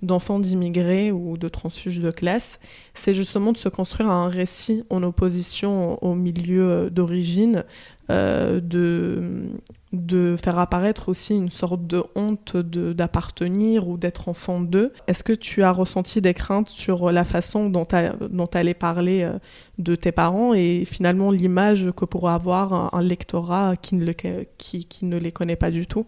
d'enfants 0.00 0.38
d'immigrés 0.38 1.12
ou 1.12 1.36
de 1.36 1.48
transfuges 1.48 2.00
de 2.00 2.10
classe, 2.10 2.58
c'est 2.94 3.12
justement 3.12 3.52
de 3.52 3.58
se 3.58 3.68
construire 3.68 4.08
un 4.08 4.30
récit 4.30 4.84
en 4.88 5.02
opposition 5.02 6.02
au 6.02 6.14
milieu 6.14 6.88
d'origine, 6.88 7.64
euh, 8.10 8.60
de, 8.60 9.50
de 9.92 10.36
faire 10.42 10.58
apparaître 10.58 11.10
aussi 11.10 11.34
une 11.34 11.50
sorte 11.50 11.86
de 11.86 12.02
honte 12.14 12.56
d'appartenir 12.56 13.86
ou 13.86 13.98
d'être 13.98 14.28
enfant 14.28 14.60
d'eux. 14.60 14.92
Est-ce 15.06 15.22
que 15.22 15.34
tu 15.34 15.62
as 15.62 15.72
ressenti 15.72 16.22
des 16.22 16.32
craintes 16.32 16.70
sur 16.70 17.12
la 17.12 17.24
façon 17.24 17.68
dont 17.68 17.84
tu 17.84 18.58
allais 18.58 18.74
parler 18.74 19.24
euh, 19.24 19.38
de 19.76 19.94
tes 19.94 20.12
parents 20.12 20.54
et 20.54 20.84
finalement 20.86 21.30
l'image 21.30 21.90
que 21.94 22.06
pourrait 22.06 22.32
avoir 22.32 22.94
un, 22.94 23.02
lectorat 23.02 23.76
qui 23.76 23.94
ne, 23.94 24.06
le, 24.06 24.14
qui, 24.56 24.86
qui 24.86 25.04
ne 25.04 25.18
les 25.18 25.32
connaît 25.32 25.56
pas 25.56 25.70
du 25.70 25.86
tout? 25.86 26.06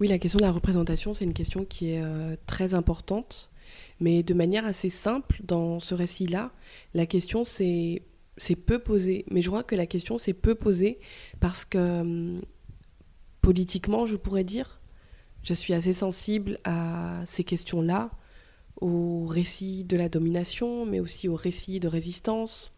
Oui, 0.00 0.08
la 0.08 0.18
question 0.18 0.38
de 0.38 0.44
la 0.44 0.52
représentation, 0.52 1.12
c'est 1.12 1.24
une 1.24 1.34
question 1.34 1.64
qui 1.64 1.92
est 1.92 2.02
euh, 2.02 2.34
très 2.46 2.74
importante, 2.74 3.50
mais 4.00 4.22
de 4.22 4.34
manière 4.34 4.66
assez 4.66 4.90
simple 4.90 5.40
dans 5.44 5.80
ce 5.80 5.94
récit-là, 5.94 6.50
la 6.94 7.06
question 7.06 7.44
c'est 7.44 8.02
c'est 8.36 8.56
peu 8.56 8.78
posé, 8.78 9.24
mais 9.30 9.42
je 9.42 9.48
crois 9.48 9.62
que 9.62 9.74
la 9.74 9.86
question 9.86 10.18
c'est 10.18 10.32
peu 10.32 10.54
posée 10.54 10.96
parce 11.40 11.64
que 11.64 12.00
hum, 12.00 12.40
politiquement, 13.42 14.06
je 14.06 14.16
pourrais 14.16 14.44
dire, 14.44 14.80
je 15.42 15.52
suis 15.52 15.74
assez 15.74 15.92
sensible 15.92 16.58
à 16.64 17.22
ces 17.26 17.44
questions-là, 17.44 18.10
au 18.80 19.26
récit 19.26 19.84
de 19.84 19.96
la 19.96 20.08
domination, 20.08 20.86
mais 20.86 21.00
aussi 21.00 21.28
au 21.28 21.34
récit 21.34 21.80
de 21.80 21.88
résistance. 21.88 22.72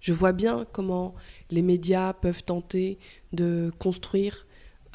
Je 0.00 0.12
vois 0.12 0.32
bien 0.32 0.66
comment 0.72 1.14
les 1.50 1.62
médias 1.62 2.12
peuvent 2.12 2.44
tenter 2.44 2.98
de 3.32 3.72
construire 3.78 4.46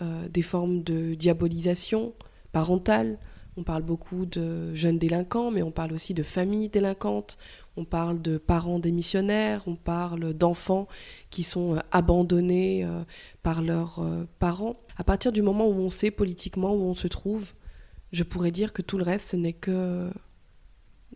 euh, 0.01 0.27
des 0.29 0.41
formes 0.41 0.83
de 0.83 1.15
diabolisation 1.15 2.13
parentale. 2.51 3.17
On 3.55 3.63
parle 3.63 3.83
beaucoup 3.83 4.25
de 4.25 4.73
jeunes 4.73 4.97
délinquants, 4.97 5.51
mais 5.51 5.61
on 5.61 5.71
parle 5.71 5.93
aussi 5.93 6.13
de 6.13 6.23
familles 6.23 6.69
délinquantes, 6.69 7.37
on 7.77 7.85
parle 7.85 8.21
de 8.21 8.37
parents 8.37 8.79
démissionnaires, 8.79 9.63
on 9.67 9.75
parle 9.75 10.33
d'enfants 10.33 10.87
qui 11.29 11.43
sont 11.43 11.75
euh, 11.75 11.79
abandonnés 11.91 12.83
euh, 12.83 13.03
par 13.43 13.61
leurs 13.61 14.03
parents. 14.39 14.77
À 14.97 15.03
partir 15.03 15.31
du 15.31 15.41
moment 15.41 15.67
où 15.67 15.73
on 15.73 15.89
sait 15.89 16.11
politiquement 16.11 16.73
où 16.73 16.81
on 16.81 16.93
se 16.93 17.07
trouve, 17.07 17.53
je 18.11 18.23
pourrais 18.23 18.51
dire 18.51 18.73
que 18.73 18.81
tout 18.81 18.97
le 18.97 19.03
reste, 19.03 19.31
ce 19.31 19.35
n'est 19.35 19.53
que 19.53 20.09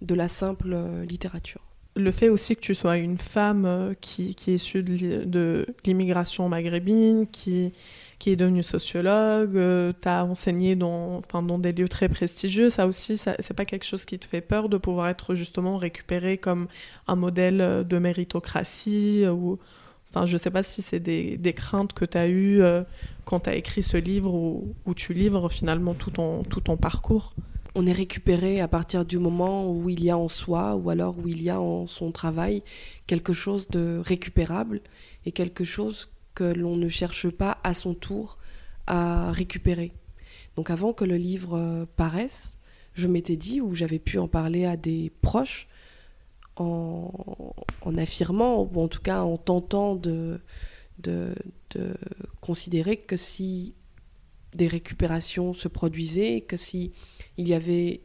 de 0.02 0.16
la 0.16 0.28
simple 0.28 0.76
littérature. 1.08 1.62
Le 1.96 2.12
fait 2.12 2.30
aussi 2.30 2.56
que 2.56 2.62
tu 2.62 2.76
sois 2.76 2.98
une 2.98 3.18
femme 3.18 3.96
qui, 4.02 4.36
qui 4.36 4.52
est 4.52 4.56
issue 4.56 4.84
de 4.84 5.66
l'immigration 5.86 6.48
maghrébine, 6.50 7.28
qui 7.28 7.72
qui 8.20 8.32
est 8.32 8.36
devenue 8.36 8.64
sociologue, 8.64 9.58
euh, 9.58 9.92
tu 10.02 10.08
as 10.08 10.26
enseigné 10.26 10.76
dans, 10.76 11.22
dans 11.32 11.60
des 11.60 11.72
lieux 11.72 11.88
très 11.88 12.10
prestigieux, 12.10 12.70
ça 12.70 12.88
aussi, 12.88 13.18
ça, 13.18 13.36
c'est 13.40 13.54
pas 13.54 13.66
quelque 13.66 13.86
chose 13.86 14.06
qui 14.06 14.18
te 14.18 14.26
fait 14.26 14.42
peur 14.42 14.70
de 14.70 14.78
pouvoir 14.78 15.10
être 15.10 15.36
justement 15.36 15.78
récupéré 15.78 16.38
comme 16.38 16.68
un 17.08 17.16
modèle 17.16 17.62
euh, 17.62 17.84
de 17.84 18.00
méritocratie 18.00 19.24
euh, 19.24 19.32
ou, 19.32 19.60
enfin, 20.10 20.26
je 20.26 20.36
sais 20.36 20.50
pas 20.50 20.64
si 20.64 20.82
c'est 20.82 21.00
des, 21.00 21.54
craintes 21.54 21.94
que 21.94 22.06
tu 22.06 22.18
as 22.18 22.28
eues 22.28 22.62
quand 23.26 23.42
tu 23.42 23.50
as 23.50 23.56
écrit 23.56 23.84
ce 23.84 23.98
livre 23.98 24.34
où, 24.34 24.94
tu 24.96 25.14
livres 25.14 25.50
finalement 25.50 25.94
tout 25.94 26.12
ton, 26.12 26.44
tout 26.44 26.62
ton 26.62 26.78
parcours. 26.78 27.34
On 27.76 27.86
est 27.86 27.94
récupéré 27.94 28.60
à 28.62 28.68
partir 28.68 29.06
du 29.06 29.20
moment 29.20 29.72
où 29.72 29.90
il 29.90 30.04
y 30.04 30.10
a 30.10 30.18
en 30.18 30.28
soi 30.28 30.76
ou 30.76 30.90
alors 30.90 31.20
où 31.20 31.28
il 31.28 31.44
y 31.44 31.50
a 31.50 31.60
en 31.62 31.86
son 31.86 32.12
travail 32.12 32.64
quelque 33.06 33.34
chose 33.34 33.68
de 33.68 34.02
récupérable 34.04 34.82
et 35.26 35.32
quelque 35.32 35.64
chose 35.64 36.10
que 36.38 36.44
l'on 36.44 36.76
ne 36.76 36.88
cherche 36.88 37.30
pas 37.30 37.58
à 37.64 37.74
son 37.74 37.96
tour 37.96 38.38
à 38.86 39.32
récupérer. 39.32 39.92
Donc 40.56 40.70
avant 40.70 40.94
que 40.94 41.04
le 41.04 41.18
livre 41.18 41.56
euh, 41.56 41.86
paraisse, 41.96 42.60
je 42.94 43.08
m'étais 43.08 43.38
dit, 43.38 43.60
ou 43.60 43.74
j'avais 43.74 43.98
pu 43.98 44.20
en 44.20 44.28
parler 44.28 44.64
à 44.66 44.78
des 44.78 45.12
proches, 45.22 45.68
en, 46.58 47.12
affirmant, 47.98 48.62
ou 48.62 48.80
en 48.80 48.88
tout 48.88 49.02
cas 49.02 49.22
en 49.22 49.38
tentant 49.38 49.96
de, 49.96 50.40
de, 51.00 51.34
considérer 52.40 52.98
que 52.98 53.16
si 53.16 53.74
des 54.54 54.68
récupérations 54.68 55.54
se 55.54 55.68
produisaient, 55.68 56.42
que 56.42 56.58
si 56.58 56.92
il 57.38 57.48
y 57.48 57.54
avait 57.56 58.02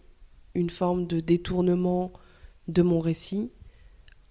une 0.55 0.71
forme 0.71 1.07
de 1.07 1.21
détournement 1.21 2.13
de 2.69 2.83
mon 2.83 3.01
récit, 3.01 3.53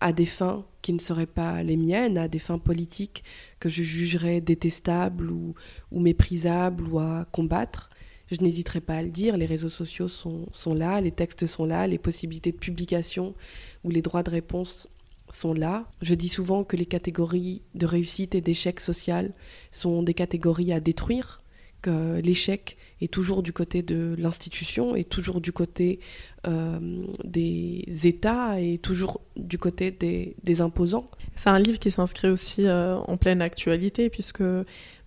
à 0.02 0.12
des 0.12 0.26
fins 0.26 0.66
qui 0.82 0.94
ne 0.94 1.00
seraient 1.00 1.28
pas 1.28 1.64
les 1.64 1.78
miennes, 1.78 2.18
à 2.18 2.28
des 2.28 2.40
fins 2.40 2.58
politiques 2.58 3.24
que 3.60 3.70
je 3.70 3.84
jugerais 3.84 4.42
détestables 4.42 5.32
ou, 5.32 5.54
méprisables 5.92 6.88
ou 6.88 7.00
à 7.00 7.26
combattre, 7.32 7.92
je 8.32 8.42
n'hésiterai 8.42 8.82
pas 8.82 8.96
à 8.96 9.04
le 9.04 9.10
dire, 9.10 9.38
les 9.38 9.46
réseaux 9.46 9.70
sociaux 9.70 10.08
sont, 10.08 10.48
sont, 10.52 10.74
là, 10.74 11.02
les 11.02 11.12
textes 11.12 11.46
sont 11.46 11.66
là, 11.66 11.86
les 11.86 11.98
possibilités 11.98 12.52
de 12.52 12.58
publication 12.58 13.36
ou 13.84 13.90
les 13.90 14.02
droits 14.02 14.24
de 14.24 14.30
réponse 14.30 14.88
sont 15.30 15.54
là. 15.54 15.90
Je 16.02 16.16
dis 16.16 16.30
souvent 16.30 16.64
que 16.64 16.78
les 16.78 16.86
catégories 16.86 17.62
de 17.76 17.86
réussite 17.86 18.34
et 18.34 18.42
d'échec 18.42 18.80
social 18.80 19.34
sont 19.70 20.02
des 20.02 20.14
catégories 20.14 20.74
à 20.74 20.80
détruire 20.80 21.41
que 21.82 22.20
l'échec 22.22 22.78
est 23.02 23.12
toujours 23.12 23.44
du 23.44 23.54
côté 23.54 23.82
de 23.82 24.16
l'institution, 24.18 24.96
est 24.96 25.10
toujours 25.10 25.42
du 25.42 25.52
côté 25.52 26.00
euh, 26.48 27.06
des 27.24 27.84
États 28.04 28.60
et 28.60 28.78
toujours 28.78 29.22
du 29.36 29.58
côté 29.58 29.92
des, 29.92 30.62
imposants. 30.62 31.10
C'est 31.36 31.50
un 31.50 31.60
livre 31.60 31.80
qui 31.80 31.92
s'inscrit 31.92 32.30
aussi 32.30 32.68
euh, 32.68 32.98
en 32.98 33.18
pleine 33.18 33.42
actualité, 33.42 34.10
puisque 34.10 34.44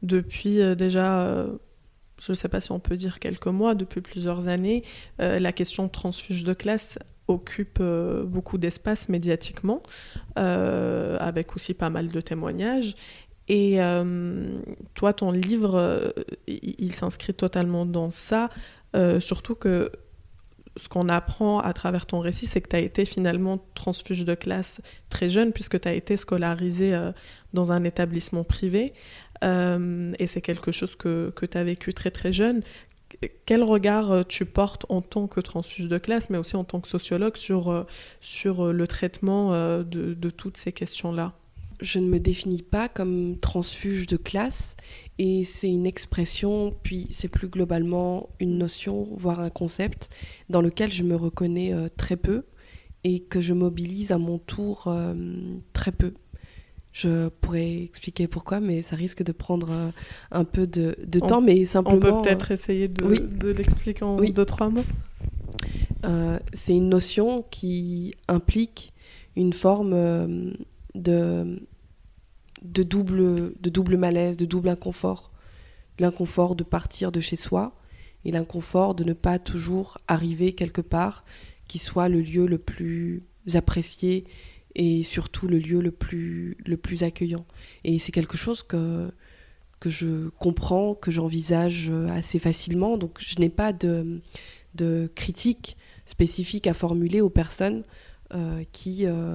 depuis 0.02 0.60
euh, 0.60 0.74
déjà, 0.74 1.46
je 2.20 2.32
ne 2.32 2.34
sais 2.34 2.48
pas 2.48 2.60
si 2.60 2.72
on 2.72 2.80
peut 2.80 2.96
dire 2.96 3.20
quelques 3.20 3.46
mois, 3.46 3.74
depuis 3.74 4.00
plusieurs 4.00 4.48
années, 4.48 4.82
la 5.18 5.52
question 5.52 5.88
transfuge 5.88 6.44
de 6.44 6.52
classe 6.52 6.98
occupe 7.26 7.82
beaucoup 8.26 8.58
d'espace 8.58 9.08
médiatiquement, 9.08 9.82
avec 10.36 11.56
aussi 11.56 11.74
pas 11.74 11.90
mal 11.90 12.10
de 12.10 12.20
témoignages. 12.20 12.94
Et 13.48 13.82
euh, 13.82 14.58
toi, 14.94 15.12
ton 15.12 15.30
livre, 15.30 15.74
euh, 15.74 16.08
il, 16.46 16.92
s'inscrit 16.92 17.34
totalement 17.34 17.84
dans 17.84 18.10
ça, 18.10 18.48
euh, 18.96 19.20
surtout 19.20 19.54
que 19.54 19.92
ce 20.76 20.88
qu'on 20.88 21.08
apprend 21.08 21.60
à 21.60 21.72
travers 21.72 22.06
ton 22.06 22.20
récit, 22.20 22.46
c'est 22.46 22.60
que 22.60 22.68
tu 22.68 22.76
as 22.76 22.80
été 22.80 23.04
finalement 23.04 23.64
transfuge 23.74 24.24
de 24.24 24.34
classe 24.34 24.80
très 25.08 25.28
jeune, 25.28 25.52
puisque 25.52 25.80
tu 25.80 25.86
as 25.86 25.92
été 25.92 26.16
scolarisé 26.16 26.98
dans 27.52 27.70
un 27.70 27.84
établissement 27.84 28.42
privé. 28.42 28.92
et 29.42 30.26
c'est 30.26 30.40
quelque 30.40 30.72
chose 30.72 30.96
que, 30.96 31.30
que 31.36 31.46
tu 31.46 31.56
as 31.56 31.62
vécu 31.62 31.94
très 31.94 32.10
très 32.10 32.32
jeune. 32.32 32.62
Quel 33.46 33.62
regard 33.62 34.26
tu 34.26 34.46
portes 34.46 34.84
en 34.88 35.00
tant 35.00 35.28
que 35.28 35.40
transfuge 35.40 35.86
de 35.86 35.98
classe, 35.98 36.28
mais 36.28 36.38
aussi 36.38 36.56
en 36.56 36.64
tant 36.64 36.80
que 36.80 36.88
sociologue, 36.88 37.36
sur, 37.36 37.86
sur 38.20 38.72
le 38.72 38.86
traitement 38.88 39.52
de, 39.52 39.84
de 39.84 40.30
toutes 40.30 40.56
ces 40.56 40.72
questions-là? 40.72 41.34
Je 41.80 41.98
ne 41.98 42.08
me 42.08 42.20
définis 42.20 42.62
pas 42.62 42.88
comme 42.88 43.38
transfuge 43.40 44.06
de 44.06 44.16
classe 44.16 44.76
et 45.18 45.44
c'est 45.44 45.68
une 45.68 45.86
expression, 45.86 46.74
puis 46.82 47.06
c'est 47.10 47.28
plus 47.28 47.48
globalement 47.48 48.28
une 48.40 48.58
notion, 48.58 49.08
voire 49.16 49.40
un 49.40 49.50
concept 49.50 50.10
dans 50.48 50.60
lequel 50.60 50.92
je 50.92 51.02
me 51.02 51.16
reconnais 51.16 51.72
euh, 51.72 51.88
très 51.96 52.16
peu 52.16 52.44
et 53.04 53.20
que 53.20 53.40
je 53.40 53.52
mobilise 53.52 54.12
à 54.12 54.18
mon 54.18 54.38
tour 54.38 54.90
très 55.74 55.92
peu. 55.92 56.14
Je 56.94 57.28
pourrais 57.28 57.82
expliquer 57.82 58.28
pourquoi, 58.28 58.60
mais 58.60 58.82
ça 58.82 58.94
risque 58.94 59.24
de 59.24 59.32
prendre 59.32 59.68
euh, 59.72 59.90
un 60.30 60.44
peu 60.44 60.68
de, 60.68 60.94
temps. 61.18 61.40
Mais 61.40 61.64
simplement, 61.64 61.96
on 61.96 62.00
peut 62.00 62.22
peut-être 62.22 62.52
essayer 62.52 62.86
de, 62.86 63.16
de 63.16 63.48
l'expliquer 63.50 64.04
en 64.04 64.20
deux, 64.20 64.44
trois 64.44 64.70
mots. 64.70 64.84
Euh, 66.04 66.38
c'est 66.52 66.72
une 66.72 66.88
notion 66.88 67.44
qui 67.50 68.14
implique 68.28 68.92
une 69.34 69.52
forme 69.52 69.92
euh, 69.92 70.52
de, 70.94 71.66
de, 72.62 72.82
double, 72.82 73.54
de 73.60 73.70
double 73.70 73.96
malaise, 73.96 74.36
de 74.36 74.46
double 74.46 74.68
inconfort. 74.68 75.32
L'inconfort 75.98 76.56
de 76.56 76.64
partir 76.64 77.12
de 77.12 77.20
chez 77.20 77.36
soi 77.36 77.76
et 78.24 78.32
l'inconfort 78.32 78.94
de 78.94 79.04
ne 79.04 79.12
pas 79.12 79.38
toujours 79.38 79.98
arriver 80.08 80.52
quelque 80.52 80.80
part 80.80 81.24
qui 81.68 81.78
soit 81.78 82.08
le 82.08 82.20
lieu 82.20 82.46
le 82.46 82.58
plus 82.58 83.22
apprécié 83.54 84.24
et 84.74 85.02
surtout 85.04 85.46
le 85.46 85.58
lieu 85.58 85.80
le 85.80 85.92
plus, 85.92 86.56
le 86.66 86.76
plus 86.76 87.02
accueillant. 87.04 87.46
Et 87.84 87.98
c'est 87.98 88.12
quelque 88.12 88.36
chose 88.36 88.62
que, 88.62 89.12
que 89.78 89.88
je 89.90 90.28
comprends, 90.30 90.94
que 90.94 91.10
j'envisage 91.10 91.92
assez 92.10 92.38
facilement. 92.38 92.98
Donc 92.98 93.18
je 93.20 93.38
n'ai 93.38 93.50
pas 93.50 93.72
de, 93.72 94.20
de 94.74 95.10
critique 95.14 95.76
spécifique 96.06 96.66
à 96.66 96.74
formuler 96.74 97.20
aux 97.20 97.30
personnes 97.30 97.82
euh, 98.32 98.64
qui 98.72 99.04
euh, 99.04 99.34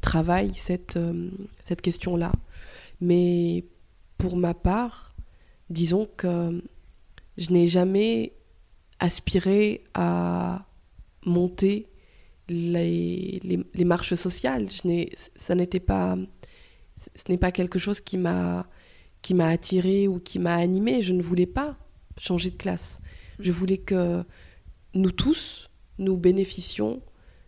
travaillent 0.00 0.54
cette, 0.54 0.96
euh, 0.96 1.28
cette 1.60 1.82
question-là. 1.82 2.30
Mais 3.00 3.64
pour 4.16 4.36
ma 4.36 4.54
part, 4.54 5.16
disons 5.70 6.08
que 6.16 6.62
je 7.36 7.50
n'ai 7.50 7.66
jamais 7.66 8.32
aspiré 9.00 9.82
à 9.94 10.66
monter 11.26 11.88
les, 12.48 13.40
les, 13.74 13.84
marches 13.84 14.14
sociales. 14.14 14.68
Je 14.70 15.06
ça 15.34 15.56
n'était 15.56 15.80
pas, 15.80 16.16
ce 16.96 17.30
n'est 17.30 17.38
pas 17.38 17.50
quelque 17.50 17.80
chose 17.80 18.00
qui 18.00 18.18
m'a 18.18 18.66
qui 19.20 19.34
m'a 19.34 19.48
attiré 19.48 20.06
ou 20.06 20.20
qui 20.20 20.38
m'a 20.38 20.54
animé. 20.54 21.02
Je 21.02 21.12
ne 21.12 21.22
voulais 21.22 21.46
pas 21.46 21.76
changer 22.16 22.50
de 22.50 22.56
classe. 22.56 23.00
Je 23.40 23.50
voulais 23.50 23.78
que 23.78 24.24
nous 24.94 25.10
tous, 25.10 25.70
nous 25.98 26.16
bénéficions 26.16 27.02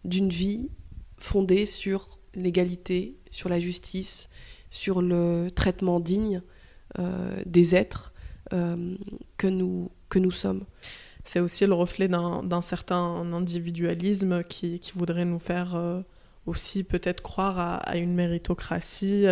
d'une 0.05 0.31
vie 0.31 0.69
fondée 1.21 1.67
sur 1.67 2.19
l'égalité, 2.35 3.17
sur 3.31 3.49
la 3.49 3.61
justice, 3.61 4.29
sur 4.71 5.03
le 5.03 5.51
traitement 5.55 6.01
digne 6.01 6.43
euh, 6.99 7.41
des 7.47 7.75
êtres 7.75 8.13
euh, 8.53 8.97
que, 9.37 9.47
nous, 9.47 9.91
que 10.09 10.19
nous 10.19 10.31
sommes 10.31 10.65
c'est 11.25 11.41
aussi 11.41 11.67
le 11.67 11.75
reflet 11.75 12.09
d'un 12.09 12.63
certain 12.63 13.33
individualisme 13.33 14.43
qui, 14.43 14.81
voudrait 14.95 15.25
nous 15.25 15.39
faire 15.39 15.77
euh, 15.77 16.01
aussi 16.47 16.83
peut-être 16.83 17.23
croire 17.23 17.59
à, 17.59 17.97
une 17.97 18.15
méritocratie, 18.15 19.27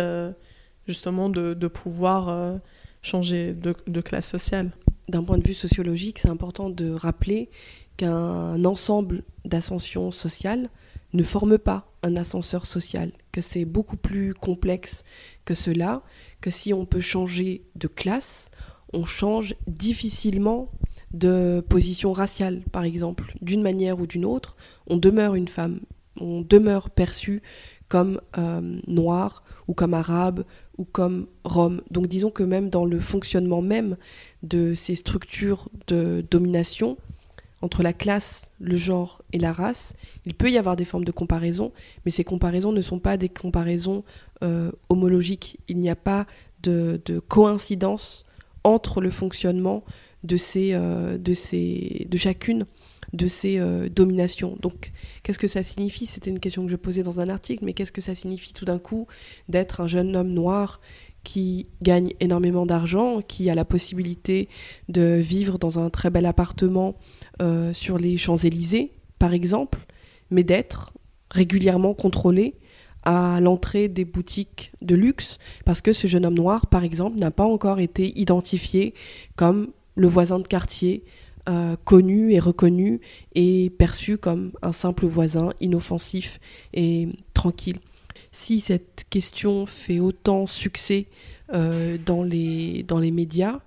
justement 0.87 1.29
de, 1.29 1.67
pouvoir 1.67 2.29
euh, 2.29 2.57
changer 3.01 3.53
de, 3.53 4.01
classe 4.01 4.29
sociale. 4.29 4.71
D'un 5.07 5.23
point 5.23 5.37
de 5.37 5.43
vue 5.43 5.53
sociologique, 5.53 6.19
c'est 6.19 6.29
important 6.29 6.69
de 6.69 6.91
rappeler 6.91 7.49
qu'un 7.97 8.63
ensemble 8.63 9.23
d'ascensions 9.45 10.11
sociales 10.11 10.69
ne 11.13 11.23
forme 11.23 11.57
pas 11.57 11.91
un 12.03 12.15
ascenseur 12.15 12.65
social, 12.65 13.11
que 13.31 13.41
c'est 13.41 13.65
beaucoup 13.65 13.97
plus 13.97 14.33
complexe 14.33 15.03
que 15.45 15.53
cela, 15.53 16.03
que 16.41 16.51
si 16.51 16.73
on 16.73 16.85
peut 16.85 16.99
changer 16.99 17.63
de 17.75 17.87
classe, 17.87 18.49
on 18.93 19.05
change 19.05 19.55
difficilement 19.67 20.71
de 21.11 21.63
position 21.67 22.13
raciale, 22.13 22.61
par 22.71 22.83
exemple, 22.83 23.33
d'une 23.41 23.61
manière 23.61 23.99
ou 23.99 24.07
d'une 24.07 24.25
autre, 24.25 24.55
on 24.87 24.97
demeure 24.97 25.35
une 25.35 25.47
femme, 25.47 25.79
on 26.19 26.41
demeure 26.41 26.89
perçu 26.89 27.41
comme 27.87 28.21
euh, 28.37 28.79
noir 28.87 29.43
ou 29.67 29.73
comme 29.73 29.93
arabe 29.93 30.45
ou 30.77 30.85
comme 30.85 31.27
rome. 31.43 31.81
Donc 31.89 32.07
disons 32.07 32.29
que 32.29 32.43
même 32.43 32.69
dans 32.69 32.85
le 32.85 32.99
fonctionnement 32.99 33.61
même 33.61 33.97
de 34.43 34.75
ces 34.75 34.95
structures 34.95 35.69
de 35.87 36.23
domination, 36.29 36.97
entre 37.61 37.83
la 37.83 37.93
classe, 37.93 38.51
le 38.59 38.77
genre 38.77 39.21
et 39.33 39.39
la 39.39 39.51
race, 39.51 39.93
il 40.25 40.33
peut 40.33 40.49
y 40.49 40.57
avoir 40.57 40.75
des 40.75 40.85
formes 40.85 41.03
de 41.03 41.11
comparaison, 41.11 41.71
mais 42.05 42.11
ces 42.11 42.23
comparaisons 42.23 42.71
ne 42.71 42.81
sont 42.81 42.99
pas 42.99 43.17
des 43.17 43.29
comparaisons 43.29 44.03
euh, 44.43 44.71
homologiques. 44.89 45.59
Il 45.67 45.77
n'y 45.79 45.89
a 45.89 45.95
pas 45.95 46.25
de, 46.63 47.01
de 47.05 47.19
coïncidence 47.19 48.25
entre 48.63 49.01
le 49.01 49.09
fonctionnement 49.09 49.83
de, 50.23 50.37
euh, 50.55 51.17
chacune 52.15 52.65
de 53.13 53.27
ces 53.27 53.57
euh, 53.57 53.89
dominations. 53.89 54.57
Donc, 54.61 54.91
qu'est-ce 55.23 55.39
que 55.39 55.47
ça 55.47 55.63
signifie? 55.63 56.05
C'était 56.05 56.29
une 56.29 56.39
question 56.39 56.63
que 56.65 56.71
je 56.71 56.75
posais 56.75 57.03
dans 57.03 57.19
un 57.19 57.29
article, 57.29 57.65
mais 57.65 57.73
qu'est-ce 57.73 57.91
que 57.91 58.01
ça 58.01 58.15
signifie 58.15 58.53
tout 58.53 58.65
d'un 58.65 58.79
coup 58.79 59.07
d'être 59.47 59.81
un 59.81 59.87
jeune 59.87 60.15
homme 60.15 60.31
noir 60.31 60.79
qui 61.23 61.67
gagne 61.81 62.13
énormément 62.19 62.65
d'argent, 62.65 63.21
qui 63.21 63.49
a 63.49 63.55
la 63.55 63.65
possibilité 63.65 64.47
de 64.87 65.15
vivre 65.15 65.57
dans 65.57 65.79
un 65.79 65.89
très 65.89 66.09
bel 66.09 66.25
appartement 66.25 66.95
euh, 67.41 67.73
sur 67.73 67.97
les 67.97 68.17
Champs-Élysées, 68.17 68.91
par 69.17 69.33
exemple, 69.33 69.79
mais 70.31 70.43
d'être 70.43 70.93
régulièrement 71.31 71.93
contrôlé 71.93 72.55
à 73.03 73.39
l'entrée 73.41 73.87
des 73.87 74.05
boutiques 74.05 74.71
de 74.81 74.95
luxe 74.95 75.37
parce 75.65 75.81
que 75.81 75.93
ce 75.93 76.07
jeune 76.07 76.25
homme 76.25 76.35
noir, 76.35 76.67
par 76.67 76.83
exemple, 76.83 77.17
n'a 77.19 77.31
pas 77.31 77.45
encore 77.45 77.79
été 77.79 78.19
identifié 78.19 78.93
comme 79.35 79.69
le 79.95 80.07
voisin 80.07 80.39
de 80.39 80.47
quartier, 80.47 81.03
euh, 81.47 81.75
connu 81.85 82.33
et 82.33 82.39
reconnu 82.39 82.99
et 83.35 83.71
perçu 83.77 84.17
comme 84.17 84.51
un 84.61 84.73
simple 84.73 85.05
voisin 85.05 85.49
inoffensif 85.61 86.39
et 86.73 87.07
tranquille. 87.33 87.77
Si 88.31 88.59
cette 88.59 89.05
question 89.09 89.65
fait 89.65 89.99
autant 89.99 90.45
succès 90.45 91.07
euh, 91.53 91.97
dans, 92.05 92.23
les, 92.23 92.83
dans 92.83 92.99
les 92.99 93.11
médias, 93.11 93.59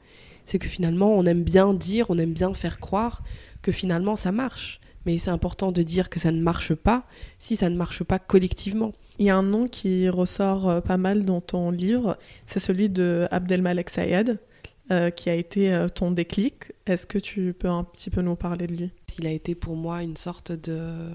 c'est 0.45 0.59
que 0.59 0.69
finalement 0.69 1.15
on 1.15 1.25
aime 1.25 1.43
bien 1.43 1.75
dire, 1.75 2.07
on 2.11 2.19
aime 2.19 2.33
bien 2.33 2.53
faire 2.55 2.79
croire 2.79 3.23
que 3.63 3.73
finalement 3.73 4.17
ça 4.17 4.33
marche. 4.33 4.81
Mais 5.05 5.19
c'est 5.19 5.31
important 5.31 5.73
de 5.73 5.83
dire 5.83 6.11
que 6.11 6.21
ça 6.21 6.31
ne 6.31 6.41
marche 6.41 6.75
pas 6.75 7.05
si 7.39 7.57
ça 7.57 7.69
ne 7.69 7.77
marche 7.77 8.05
pas 8.05 8.21
collectivement. 8.21 8.93
Il 9.19 9.27
y 9.27 9.31
a 9.31 9.37
un 9.37 9.43
nom 9.43 9.67
qui 9.67 10.09
ressort 10.09 10.69
euh, 10.69 10.81
pas 10.81 10.97
mal 10.97 11.25
dans 11.25 11.41
ton 11.41 11.71
livre, 11.71 12.17
c'est 12.47 12.61
celui 12.61 12.89
de 12.89 13.27
Abdelmalek 13.31 13.91
Sayed. 13.91 14.39
Euh, 14.91 15.11
qui 15.11 15.31
a 15.31 15.35
été 15.35 15.73
euh, 15.73 15.89
ton 15.89 16.11
déclic. 16.11 16.73
Est-ce 16.87 17.07
que 17.07 17.19
tu 17.19 17.55
peux 17.55 17.69
un 17.69 17.85
petit 17.85 18.11
peu 18.11 18.21
nous 18.21 18.35
parler 18.35 18.67
de 18.67 18.75
lui? 18.75 18.91
Il 19.19 19.27
a 19.27 19.31
été 19.31 19.55
pour 19.55 19.77
moi 19.77 20.03
une 20.03 20.17
sorte 20.19 20.53
de, 20.53 21.13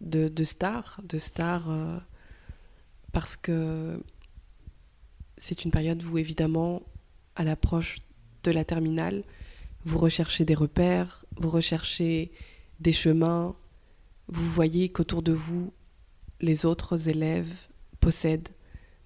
de, 0.00 0.44
star, 0.44 1.00
de 1.02 1.18
star 1.18 1.70
euh, 1.70 1.98
parce 3.12 3.36
que 3.36 4.00
c'est 5.38 5.64
une 5.64 5.70
période 5.70 6.04
où 6.04 6.18
évidemment, 6.18 6.82
à 7.36 7.42
l'approche 7.42 7.96
de 8.44 8.50
la 8.50 8.64
terminale, 8.64 9.24
vous 9.88 9.98
recherchez 9.98 10.44
des 10.44 10.54
repères, 10.54 11.24
vous 11.38 11.48
recherchez 11.48 12.30
des 12.78 12.92
chemins, 12.92 13.56
vous 14.28 14.44
voyez 14.44 14.90
qu'autour 14.90 15.22
de 15.22 15.32
vous, 15.32 15.72
les 16.40 16.66
autres 16.66 17.08
élèves 17.08 17.52
possèdent 17.98 18.50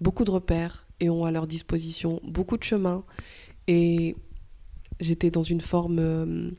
beaucoup 0.01 0.25
de 0.25 0.31
repères 0.31 0.85
et 0.99 1.09
ont 1.09 1.23
à 1.23 1.31
leur 1.31 1.47
disposition 1.47 2.19
beaucoup 2.23 2.57
de 2.57 2.63
chemins. 2.63 3.05
Et 3.67 4.17
j'étais 4.99 5.31
dans 5.31 5.41
une 5.41 5.61
forme 5.61 5.99
euh, 5.99 6.51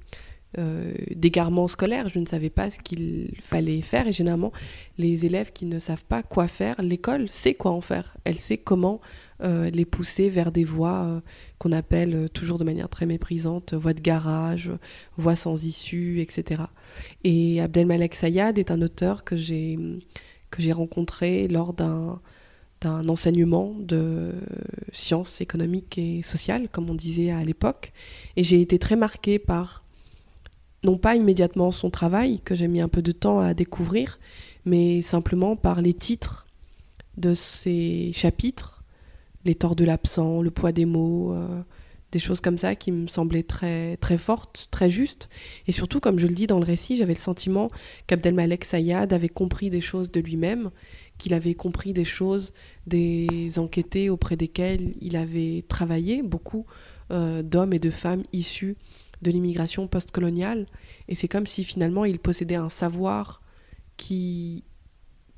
d'égarement 1.11 1.69
scolaire. 1.69 2.09
Je 2.09 2.19
ne 2.19 2.27
savais 2.27 2.51
pas 2.51 2.71
ce 2.71 2.79
qu'il 2.79 3.37
fallait 3.43 3.83
faire. 3.83 4.07
Et 4.07 4.13
généralement, 4.13 4.53
les 4.99 5.27
élèves 5.27 5.53
qui 5.53 5.67
ne 5.67 5.79
savent 5.79 6.05
pas 6.05 6.23
quoi 6.23 6.49
faire, 6.49 6.81
l'école 6.81 7.29
sait 7.29 7.55
quoi 7.55 7.73
en 7.73 7.81
faire. 7.81 8.17
Elle 8.25 8.39
sait 8.39 8.59
comment 8.59 9.01
euh, 9.43 9.71
les 9.71 9.85
pousser 9.85 10.31
vers 10.31 10.53
des 10.53 10.65
voies 10.65 11.23
qu'on 11.59 11.73
appelle 11.73 12.29
toujours 12.33 12.59
de 12.59 12.65
manière 12.65 12.89
très 12.89 13.07
méprisante, 13.07 13.75
voies 13.75 13.95
de 13.95 14.01
garage, 14.01 14.71
voies 15.17 15.37
sans 15.37 15.65
issue, 15.65 16.21
etc. 16.21 16.63
Et 17.25 17.61
Abdelmalek 17.61 18.15
Sayad 18.15 18.59
est 18.59 18.71
un 18.71 18.83
auteur 18.83 19.25
que 19.25 19.37
j'ai 19.37 19.79
que 20.51 20.63
j'ai 20.63 20.73
rencontré 20.73 21.49
lors 21.49 21.75
d'un 21.75 22.21
d'un 22.85 23.09
enseignement 23.09 23.75
de 23.79 24.33
sciences 24.93 25.41
économiques 25.41 25.97
et 25.97 26.23
sociales, 26.23 26.69
comme 26.71 26.91
on 26.91 26.95
disait 26.95 27.31
à 27.31 27.43
l'époque. 27.43 27.93
Et 28.37 28.45
j'ai 28.45 28.61
été 28.61 28.79
très 28.79 28.97
marquée 28.97 29.39
par, 29.39 29.84
non 30.85 30.99
pas 30.99 31.17
immédiatement 31.17 31.73
son 31.73 31.91
travail, 31.91 32.41
que 32.41 32.55
j'ai 32.55 32.69
mis 32.69 32.81
un 32.81 32.89
peu 32.89 33.03
de 33.03 33.13
temps 33.13 33.41
à 33.41 33.55
découvrir, 33.55 34.19
mais 34.65 35.03
simplement 35.03 35.57
par 35.57 35.83
les 35.83 35.95
titres 35.95 36.47
de 37.17 37.35
ces 37.35 38.11
chapitres, 38.13 38.83
les 39.45 39.55
torts 39.55 39.77
de 39.77 39.85
l'absent, 39.85 40.43
le 40.43 40.51
poids 40.51 40.73
des 40.73 40.85
mots, 40.85 41.33
euh, 41.33 41.63
des 42.13 42.19
choses 42.19 42.41
comme 42.41 42.59
ça 42.59 42.75
qui 42.75 42.93
me 42.93 43.07
semblaient 43.07 43.43
très, 43.43 43.97
très 43.97 44.19
fortes, 44.19 44.69
très 44.71 44.89
justes. 44.89 45.29
Et 45.67 45.73
surtout, 45.73 46.01
comme 46.01 46.19
je 46.19 46.27
le 46.27 46.35
dis 46.35 46.47
dans 46.47 46.59
le 46.59 46.65
récit, 46.65 46.97
j'avais 46.97 47.15
le 47.15 47.19
sentiment 47.19 47.69
qu'Abdelmalek 48.07 48.65
Sayad 48.65 49.13
avait 49.13 49.29
compris 49.29 49.69
des 49.69 49.81
choses 49.81 50.11
de 50.11 50.21
lui-même 50.21 50.71
qu'il 51.19 51.35
avait 51.35 51.55
compris 51.55 51.93
des 51.93 52.05
choses 52.05 52.53
des 52.87 53.59
enquêtés 53.59 54.11
auprès 54.11 54.37
desquels 54.37 54.95
il 55.01 55.17
avait 55.17 55.65
travaillé, 55.69 56.23
beaucoup 56.23 56.67
euh, 57.11 57.43
d'hommes 57.43 57.73
et 57.73 57.79
de 57.79 57.91
femmes 57.91 58.23
issus 58.33 58.77
de 59.25 59.33
l'immigration 59.33 59.89
postcoloniale. 59.89 60.67
Et 61.09 61.17
c'est 61.17 61.27
comme 61.27 61.47
si 61.47 61.65
finalement 61.65 62.05
il 62.05 62.21
possédait 62.21 62.55
un 62.55 62.69
savoir 62.69 63.43
qui 63.97 64.63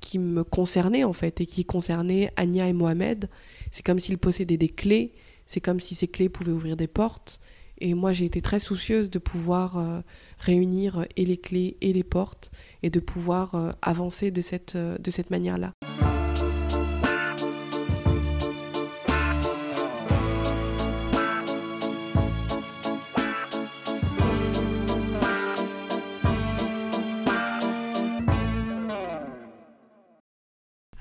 qui 0.00 0.18
me 0.18 0.44
concernait 0.44 1.04
en 1.04 1.12
fait 1.12 1.40
et 1.40 1.46
qui 1.46 1.64
concernait 1.64 2.30
Anya 2.36 2.68
et 2.68 2.72
Mohamed. 2.72 3.28
C'est 3.72 3.84
comme 3.84 3.98
s'ils 3.98 4.18
possédaient 4.18 4.58
des 4.58 4.68
clés, 4.68 5.14
c'est 5.46 5.60
comme 5.60 5.80
si 5.80 5.94
ces 5.94 6.06
clés 6.06 6.28
pouvaient 6.28 6.52
ouvrir 6.52 6.76
des 6.76 6.86
portes. 6.86 7.40
Et 7.78 7.92
moi, 7.94 8.12
j'ai 8.12 8.24
été 8.24 8.40
très 8.40 8.60
soucieuse 8.60 9.10
de 9.10 9.18
pouvoir 9.18 9.78
euh, 9.78 10.00
réunir 10.38 11.06
et 11.16 11.24
les 11.24 11.36
clés 11.36 11.76
et 11.80 11.92
les 11.92 12.04
portes 12.04 12.50
et 12.82 12.90
de 12.90 13.00
pouvoir 13.00 13.54
euh, 13.54 13.70
avancer 13.82 14.30
de 14.30 14.42
cette, 14.42 14.76
de 14.76 15.10
cette 15.10 15.30
manière-là. 15.30 15.72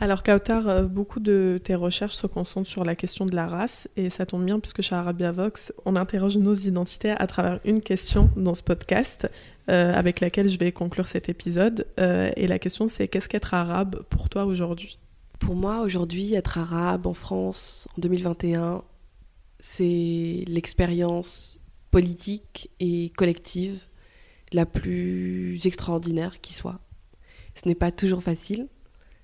Alors 0.05 0.21
Kautar, 0.21 0.69
euh, 0.69 0.83
beaucoup 0.83 1.19
de 1.19 1.59
tes 1.63 1.73
recherches 1.73 2.13
se 2.13 2.27
concentrent 2.27 2.69
sur 2.69 2.85
la 2.85 2.93
question 2.93 3.25
de 3.25 3.35
la 3.35 3.47
race 3.47 3.87
et 3.97 4.11
ça 4.11 4.27
tombe 4.27 4.45
bien 4.45 4.59
puisque 4.59 4.83
chez 4.83 4.93
Arabia 4.93 5.31
Vox, 5.31 5.73
on 5.83 5.95
interroge 5.95 6.37
nos 6.37 6.53
identités 6.53 7.09
à 7.09 7.25
travers 7.25 7.59
une 7.65 7.81
question 7.81 8.29
dans 8.35 8.53
ce 8.53 8.61
podcast 8.61 9.27
euh, 9.67 9.91
avec 9.95 10.19
laquelle 10.19 10.47
je 10.47 10.59
vais 10.59 10.71
conclure 10.71 11.07
cet 11.07 11.27
épisode. 11.27 11.87
Euh, 11.99 12.29
et 12.35 12.45
la 12.45 12.59
question 12.59 12.87
c'est 12.87 13.07
qu'est-ce 13.07 13.27
qu'être 13.27 13.55
arabe 13.55 14.03
pour 14.11 14.29
toi 14.29 14.45
aujourd'hui? 14.45 14.99
Pour 15.39 15.55
moi 15.55 15.79
aujourd'hui, 15.79 16.35
être 16.35 16.59
arabe 16.59 17.07
en 17.07 17.15
France 17.15 17.87
en 17.97 18.01
2021, 18.01 18.83
c'est 19.59 20.43
l'expérience 20.47 21.59
politique 21.89 22.69
et 22.79 23.11
collective 23.17 23.81
la 24.51 24.67
plus 24.67 25.65
extraordinaire 25.65 26.41
qui 26.41 26.53
soit. 26.53 26.79
Ce 27.55 27.67
n'est 27.67 27.73
pas 27.73 27.91
toujours 27.91 28.21
facile 28.21 28.67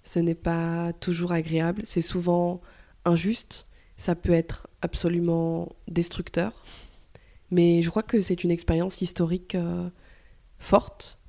ce 0.03 0.19
n'est 0.19 0.35
pas 0.35 0.93
toujours 0.93 1.31
agréable, 1.31 1.83
c'est 1.87 2.01
souvent 2.01 2.61
injuste, 3.05 3.65
ça 3.97 4.15
peut 4.15 4.33
être 4.33 4.67
absolument 4.81 5.69
destructeur. 5.87 6.63
Mais 7.51 7.81
je 7.81 7.89
crois 7.89 8.03
que 8.03 8.21
c'est 8.21 8.43
une 8.43 8.51
expérience 8.51 9.01
historique 9.01 9.55
euh, 9.55 9.89
forte 10.57 11.19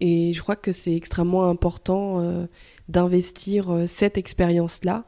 et 0.00 0.32
je 0.32 0.42
crois 0.42 0.56
que 0.56 0.72
c'est 0.72 0.94
extrêmement 0.94 1.48
important 1.48 2.20
euh, 2.20 2.46
d'investir 2.88 3.70
euh, 3.70 3.86
cette 3.86 4.18
expérience-là, 4.18 5.04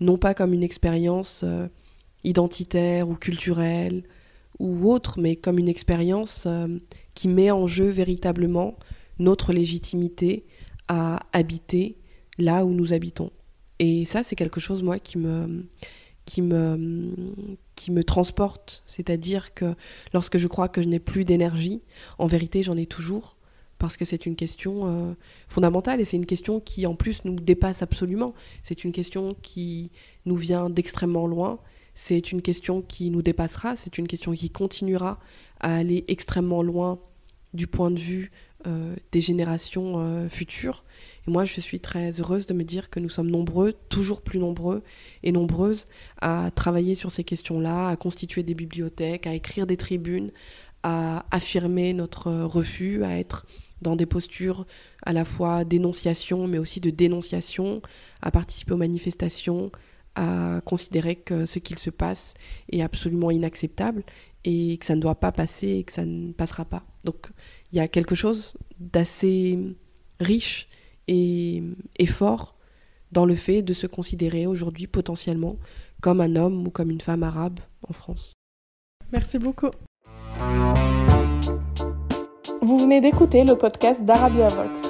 non 0.00 0.16
pas 0.16 0.34
comme 0.34 0.54
une 0.54 0.62
expérience 0.62 1.44
identitaire 2.24 3.08
ou 3.08 3.14
culturelle 3.14 4.04
ou 4.58 4.90
autre, 4.90 5.20
mais 5.20 5.36
comme 5.36 5.58
une 5.58 5.68
expérience 5.68 6.46
qui 7.14 7.28
met 7.28 7.50
en 7.50 7.66
jeu 7.66 7.88
véritablement 7.88 8.76
notre 9.18 9.52
légitimité 9.52 10.44
à 10.88 11.20
habiter 11.32 11.98
là 12.38 12.64
où 12.64 12.70
nous 12.70 12.92
habitons. 12.92 13.30
Et 13.78 14.04
ça, 14.04 14.22
c'est 14.22 14.36
quelque 14.36 14.60
chose, 14.60 14.82
moi, 14.82 14.98
qui 14.98 15.18
me, 15.18 15.66
qui 16.24 16.42
me, 16.42 17.14
qui 17.74 17.90
me 17.90 18.04
transporte. 18.04 18.82
C'est-à-dire 18.86 19.54
que 19.54 19.74
lorsque 20.12 20.38
je 20.38 20.46
crois 20.46 20.68
que 20.68 20.82
je 20.82 20.88
n'ai 20.88 21.00
plus 21.00 21.24
d'énergie, 21.24 21.82
en 22.18 22.26
vérité, 22.26 22.62
j'en 22.62 22.76
ai 22.76 22.86
toujours, 22.86 23.36
parce 23.78 23.96
que 23.96 24.04
c'est 24.04 24.26
une 24.26 24.36
question 24.36 24.82
euh, 24.84 25.14
fondamentale 25.48 26.00
et 26.00 26.04
c'est 26.04 26.16
une 26.16 26.26
question 26.26 26.60
qui, 26.60 26.86
en 26.86 26.94
plus, 26.94 27.24
nous 27.24 27.34
dépasse 27.34 27.82
absolument. 27.82 28.34
C'est 28.62 28.84
une 28.84 28.92
question 28.92 29.34
qui 29.42 29.90
nous 30.24 30.36
vient 30.36 30.70
d'extrêmement 30.70 31.26
loin. 31.26 31.58
C'est 31.94 32.30
une 32.30 32.40
question 32.40 32.82
qui 32.82 33.10
nous 33.10 33.22
dépassera. 33.22 33.74
C'est 33.74 33.98
une 33.98 34.06
question 34.06 34.32
qui 34.32 34.50
continuera 34.50 35.18
à 35.58 35.74
aller 35.74 36.04
extrêmement 36.06 36.62
loin 36.62 37.00
du 37.54 37.66
point 37.66 37.90
de 37.90 37.98
vue 37.98 38.30
euh, 38.66 38.94
des 39.10 39.20
générations 39.20 39.94
euh, 39.96 40.28
futures. 40.28 40.84
Et 41.26 41.30
moi, 41.30 41.44
je 41.44 41.60
suis 41.60 41.80
très 41.80 42.20
heureuse 42.20 42.46
de 42.46 42.54
me 42.54 42.62
dire 42.62 42.90
que 42.90 43.00
nous 43.00 43.08
sommes 43.08 43.30
nombreux, 43.30 43.74
toujours 43.88 44.22
plus 44.22 44.38
nombreux 44.38 44.82
et 45.24 45.32
nombreuses, 45.32 45.86
à 46.20 46.50
travailler 46.54 46.94
sur 46.94 47.10
ces 47.10 47.24
questions-là, 47.24 47.88
à 47.88 47.96
constituer 47.96 48.44
des 48.44 48.54
bibliothèques, 48.54 49.26
à 49.26 49.34
écrire 49.34 49.66
des 49.66 49.76
tribunes, 49.76 50.30
à 50.84 51.26
affirmer 51.30 51.92
notre 51.92 52.30
refus, 52.30 53.02
à 53.02 53.18
être 53.18 53.46
dans 53.80 53.96
des 53.96 54.06
postures 54.06 54.64
à 55.04 55.12
la 55.12 55.24
fois 55.24 55.64
d'énonciation, 55.64 56.46
mais 56.46 56.58
aussi 56.58 56.80
de 56.80 56.90
dénonciation, 56.90 57.82
à 58.20 58.30
participer 58.30 58.74
aux 58.74 58.78
manifestations, 58.78 59.72
à 60.14 60.60
considérer 60.64 61.16
que 61.16 61.46
ce 61.46 61.58
qu'il 61.58 61.78
se 61.78 61.90
passe 61.90 62.34
est 62.70 62.82
absolument 62.82 63.30
inacceptable 63.32 64.04
et 64.44 64.76
que 64.78 64.86
ça 64.86 64.94
ne 64.94 65.00
doit 65.00 65.16
pas 65.16 65.32
passer 65.32 65.68
et 65.68 65.84
que 65.84 65.92
ça 65.92 66.04
ne 66.04 66.32
passera 66.32 66.64
pas. 66.64 66.84
Donc 67.04 67.28
il 67.72 67.78
y 67.78 67.80
a 67.80 67.88
quelque 67.88 68.14
chose 68.14 68.54
d'assez 68.78 69.58
riche 70.20 70.68
et, 71.08 71.62
fort 72.06 72.54
dans 73.10 73.26
le 73.26 73.34
fait 73.34 73.62
de 73.62 73.74
se 73.74 73.86
considérer 73.86 74.46
aujourd'hui 74.46 74.86
potentiellement 74.86 75.56
comme 76.00 76.20
un 76.20 76.36
homme 76.36 76.66
ou 76.66 76.70
comme 76.70 76.90
une 76.90 77.00
femme 77.00 77.22
arabe 77.22 77.60
en 77.88 77.92
France. 77.92 78.32
Merci 79.12 79.38
beaucoup. 79.38 79.70
Vous 82.62 82.78
venez 82.78 83.00
d'écouter 83.00 83.44
le 83.44 83.56
podcast 83.56 84.02
d'Arabia 84.02 84.48
Vox. 84.48 84.80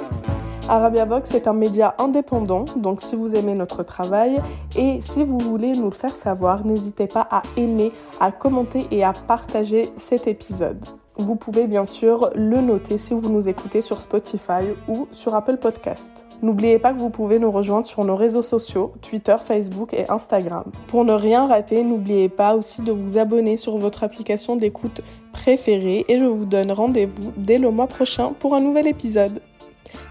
Arabia 0.69 1.03
Vox 1.03 1.31
est 1.31 1.47
un 1.47 1.53
média 1.53 1.93
indépendant, 1.99 2.63
donc 2.77 3.01
si 3.01 3.17
vous 3.17 3.35
aimez 3.35 3.53
notre 3.53 3.83
travail 3.83 4.39
et 4.77 5.01
si 5.01 5.23
vous 5.23 5.39
voulez 5.39 5.73
nous 5.73 5.89
le 5.89 5.95
faire 5.95 6.15
savoir, 6.15 6.65
n'hésitez 6.65 7.07
pas 7.07 7.27
à 7.29 7.43
aimer, 7.57 7.91
à 8.21 8.31
commenter 8.31 8.85
et 8.89 9.03
à 9.03 9.11
partager 9.11 9.89
cet 9.97 10.27
épisode. 10.27 10.85
Vous 11.17 11.35
pouvez 11.35 11.67
bien 11.67 11.85
sûr 11.85 12.31
le 12.35 12.59
noter 12.59 12.97
si 12.97 13.13
vous 13.13 13.29
nous 13.29 13.47
écoutez 13.47 13.81
sur 13.81 14.01
Spotify 14.01 14.73
ou 14.87 15.07
sur 15.11 15.35
Apple 15.35 15.57
Podcast. 15.57 16.11
N'oubliez 16.41 16.79
pas 16.79 16.91
que 16.91 16.97
vous 16.97 17.11
pouvez 17.11 17.37
nous 17.37 17.51
rejoindre 17.51 17.85
sur 17.85 18.03
nos 18.03 18.15
réseaux 18.15 18.41
sociaux, 18.41 18.93
Twitter, 19.01 19.35
Facebook 19.41 19.93
et 19.93 20.09
Instagram. 20.09 20.63
Pour 20.87 21.05
ne 21.05 21.13
rien 21.13 21.45
rater, 21.45 21.83
n'oubliez 21.83 22.29
pas 22.29 22.55
aussi 22.55 22.81
de 22.81 22.91
vous 22.91 23.17
abonner 23.17 23.57
sur 23.57 23.77
votre 23.77 24.03
application 24.03 24.55
d'écoute 24.55 25.01
préférée 25.31 26.03
et 26.09 26.17
je 26.17 26.25
vous 26.25 26.45
donne 26.45 26.71
rendez-vous 26.71 27.31
dès 27.37 27.59
le 27.59 27.69
mois 27.69 27.87
prochain 27.87 28.33
pour 28.39 28.55
un 28.55 28.59
nouvel 28.59 28.87
épisode. 28.87 29.39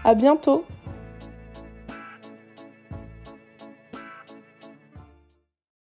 À 0.05 0.15
bientôt! 0.15 0.63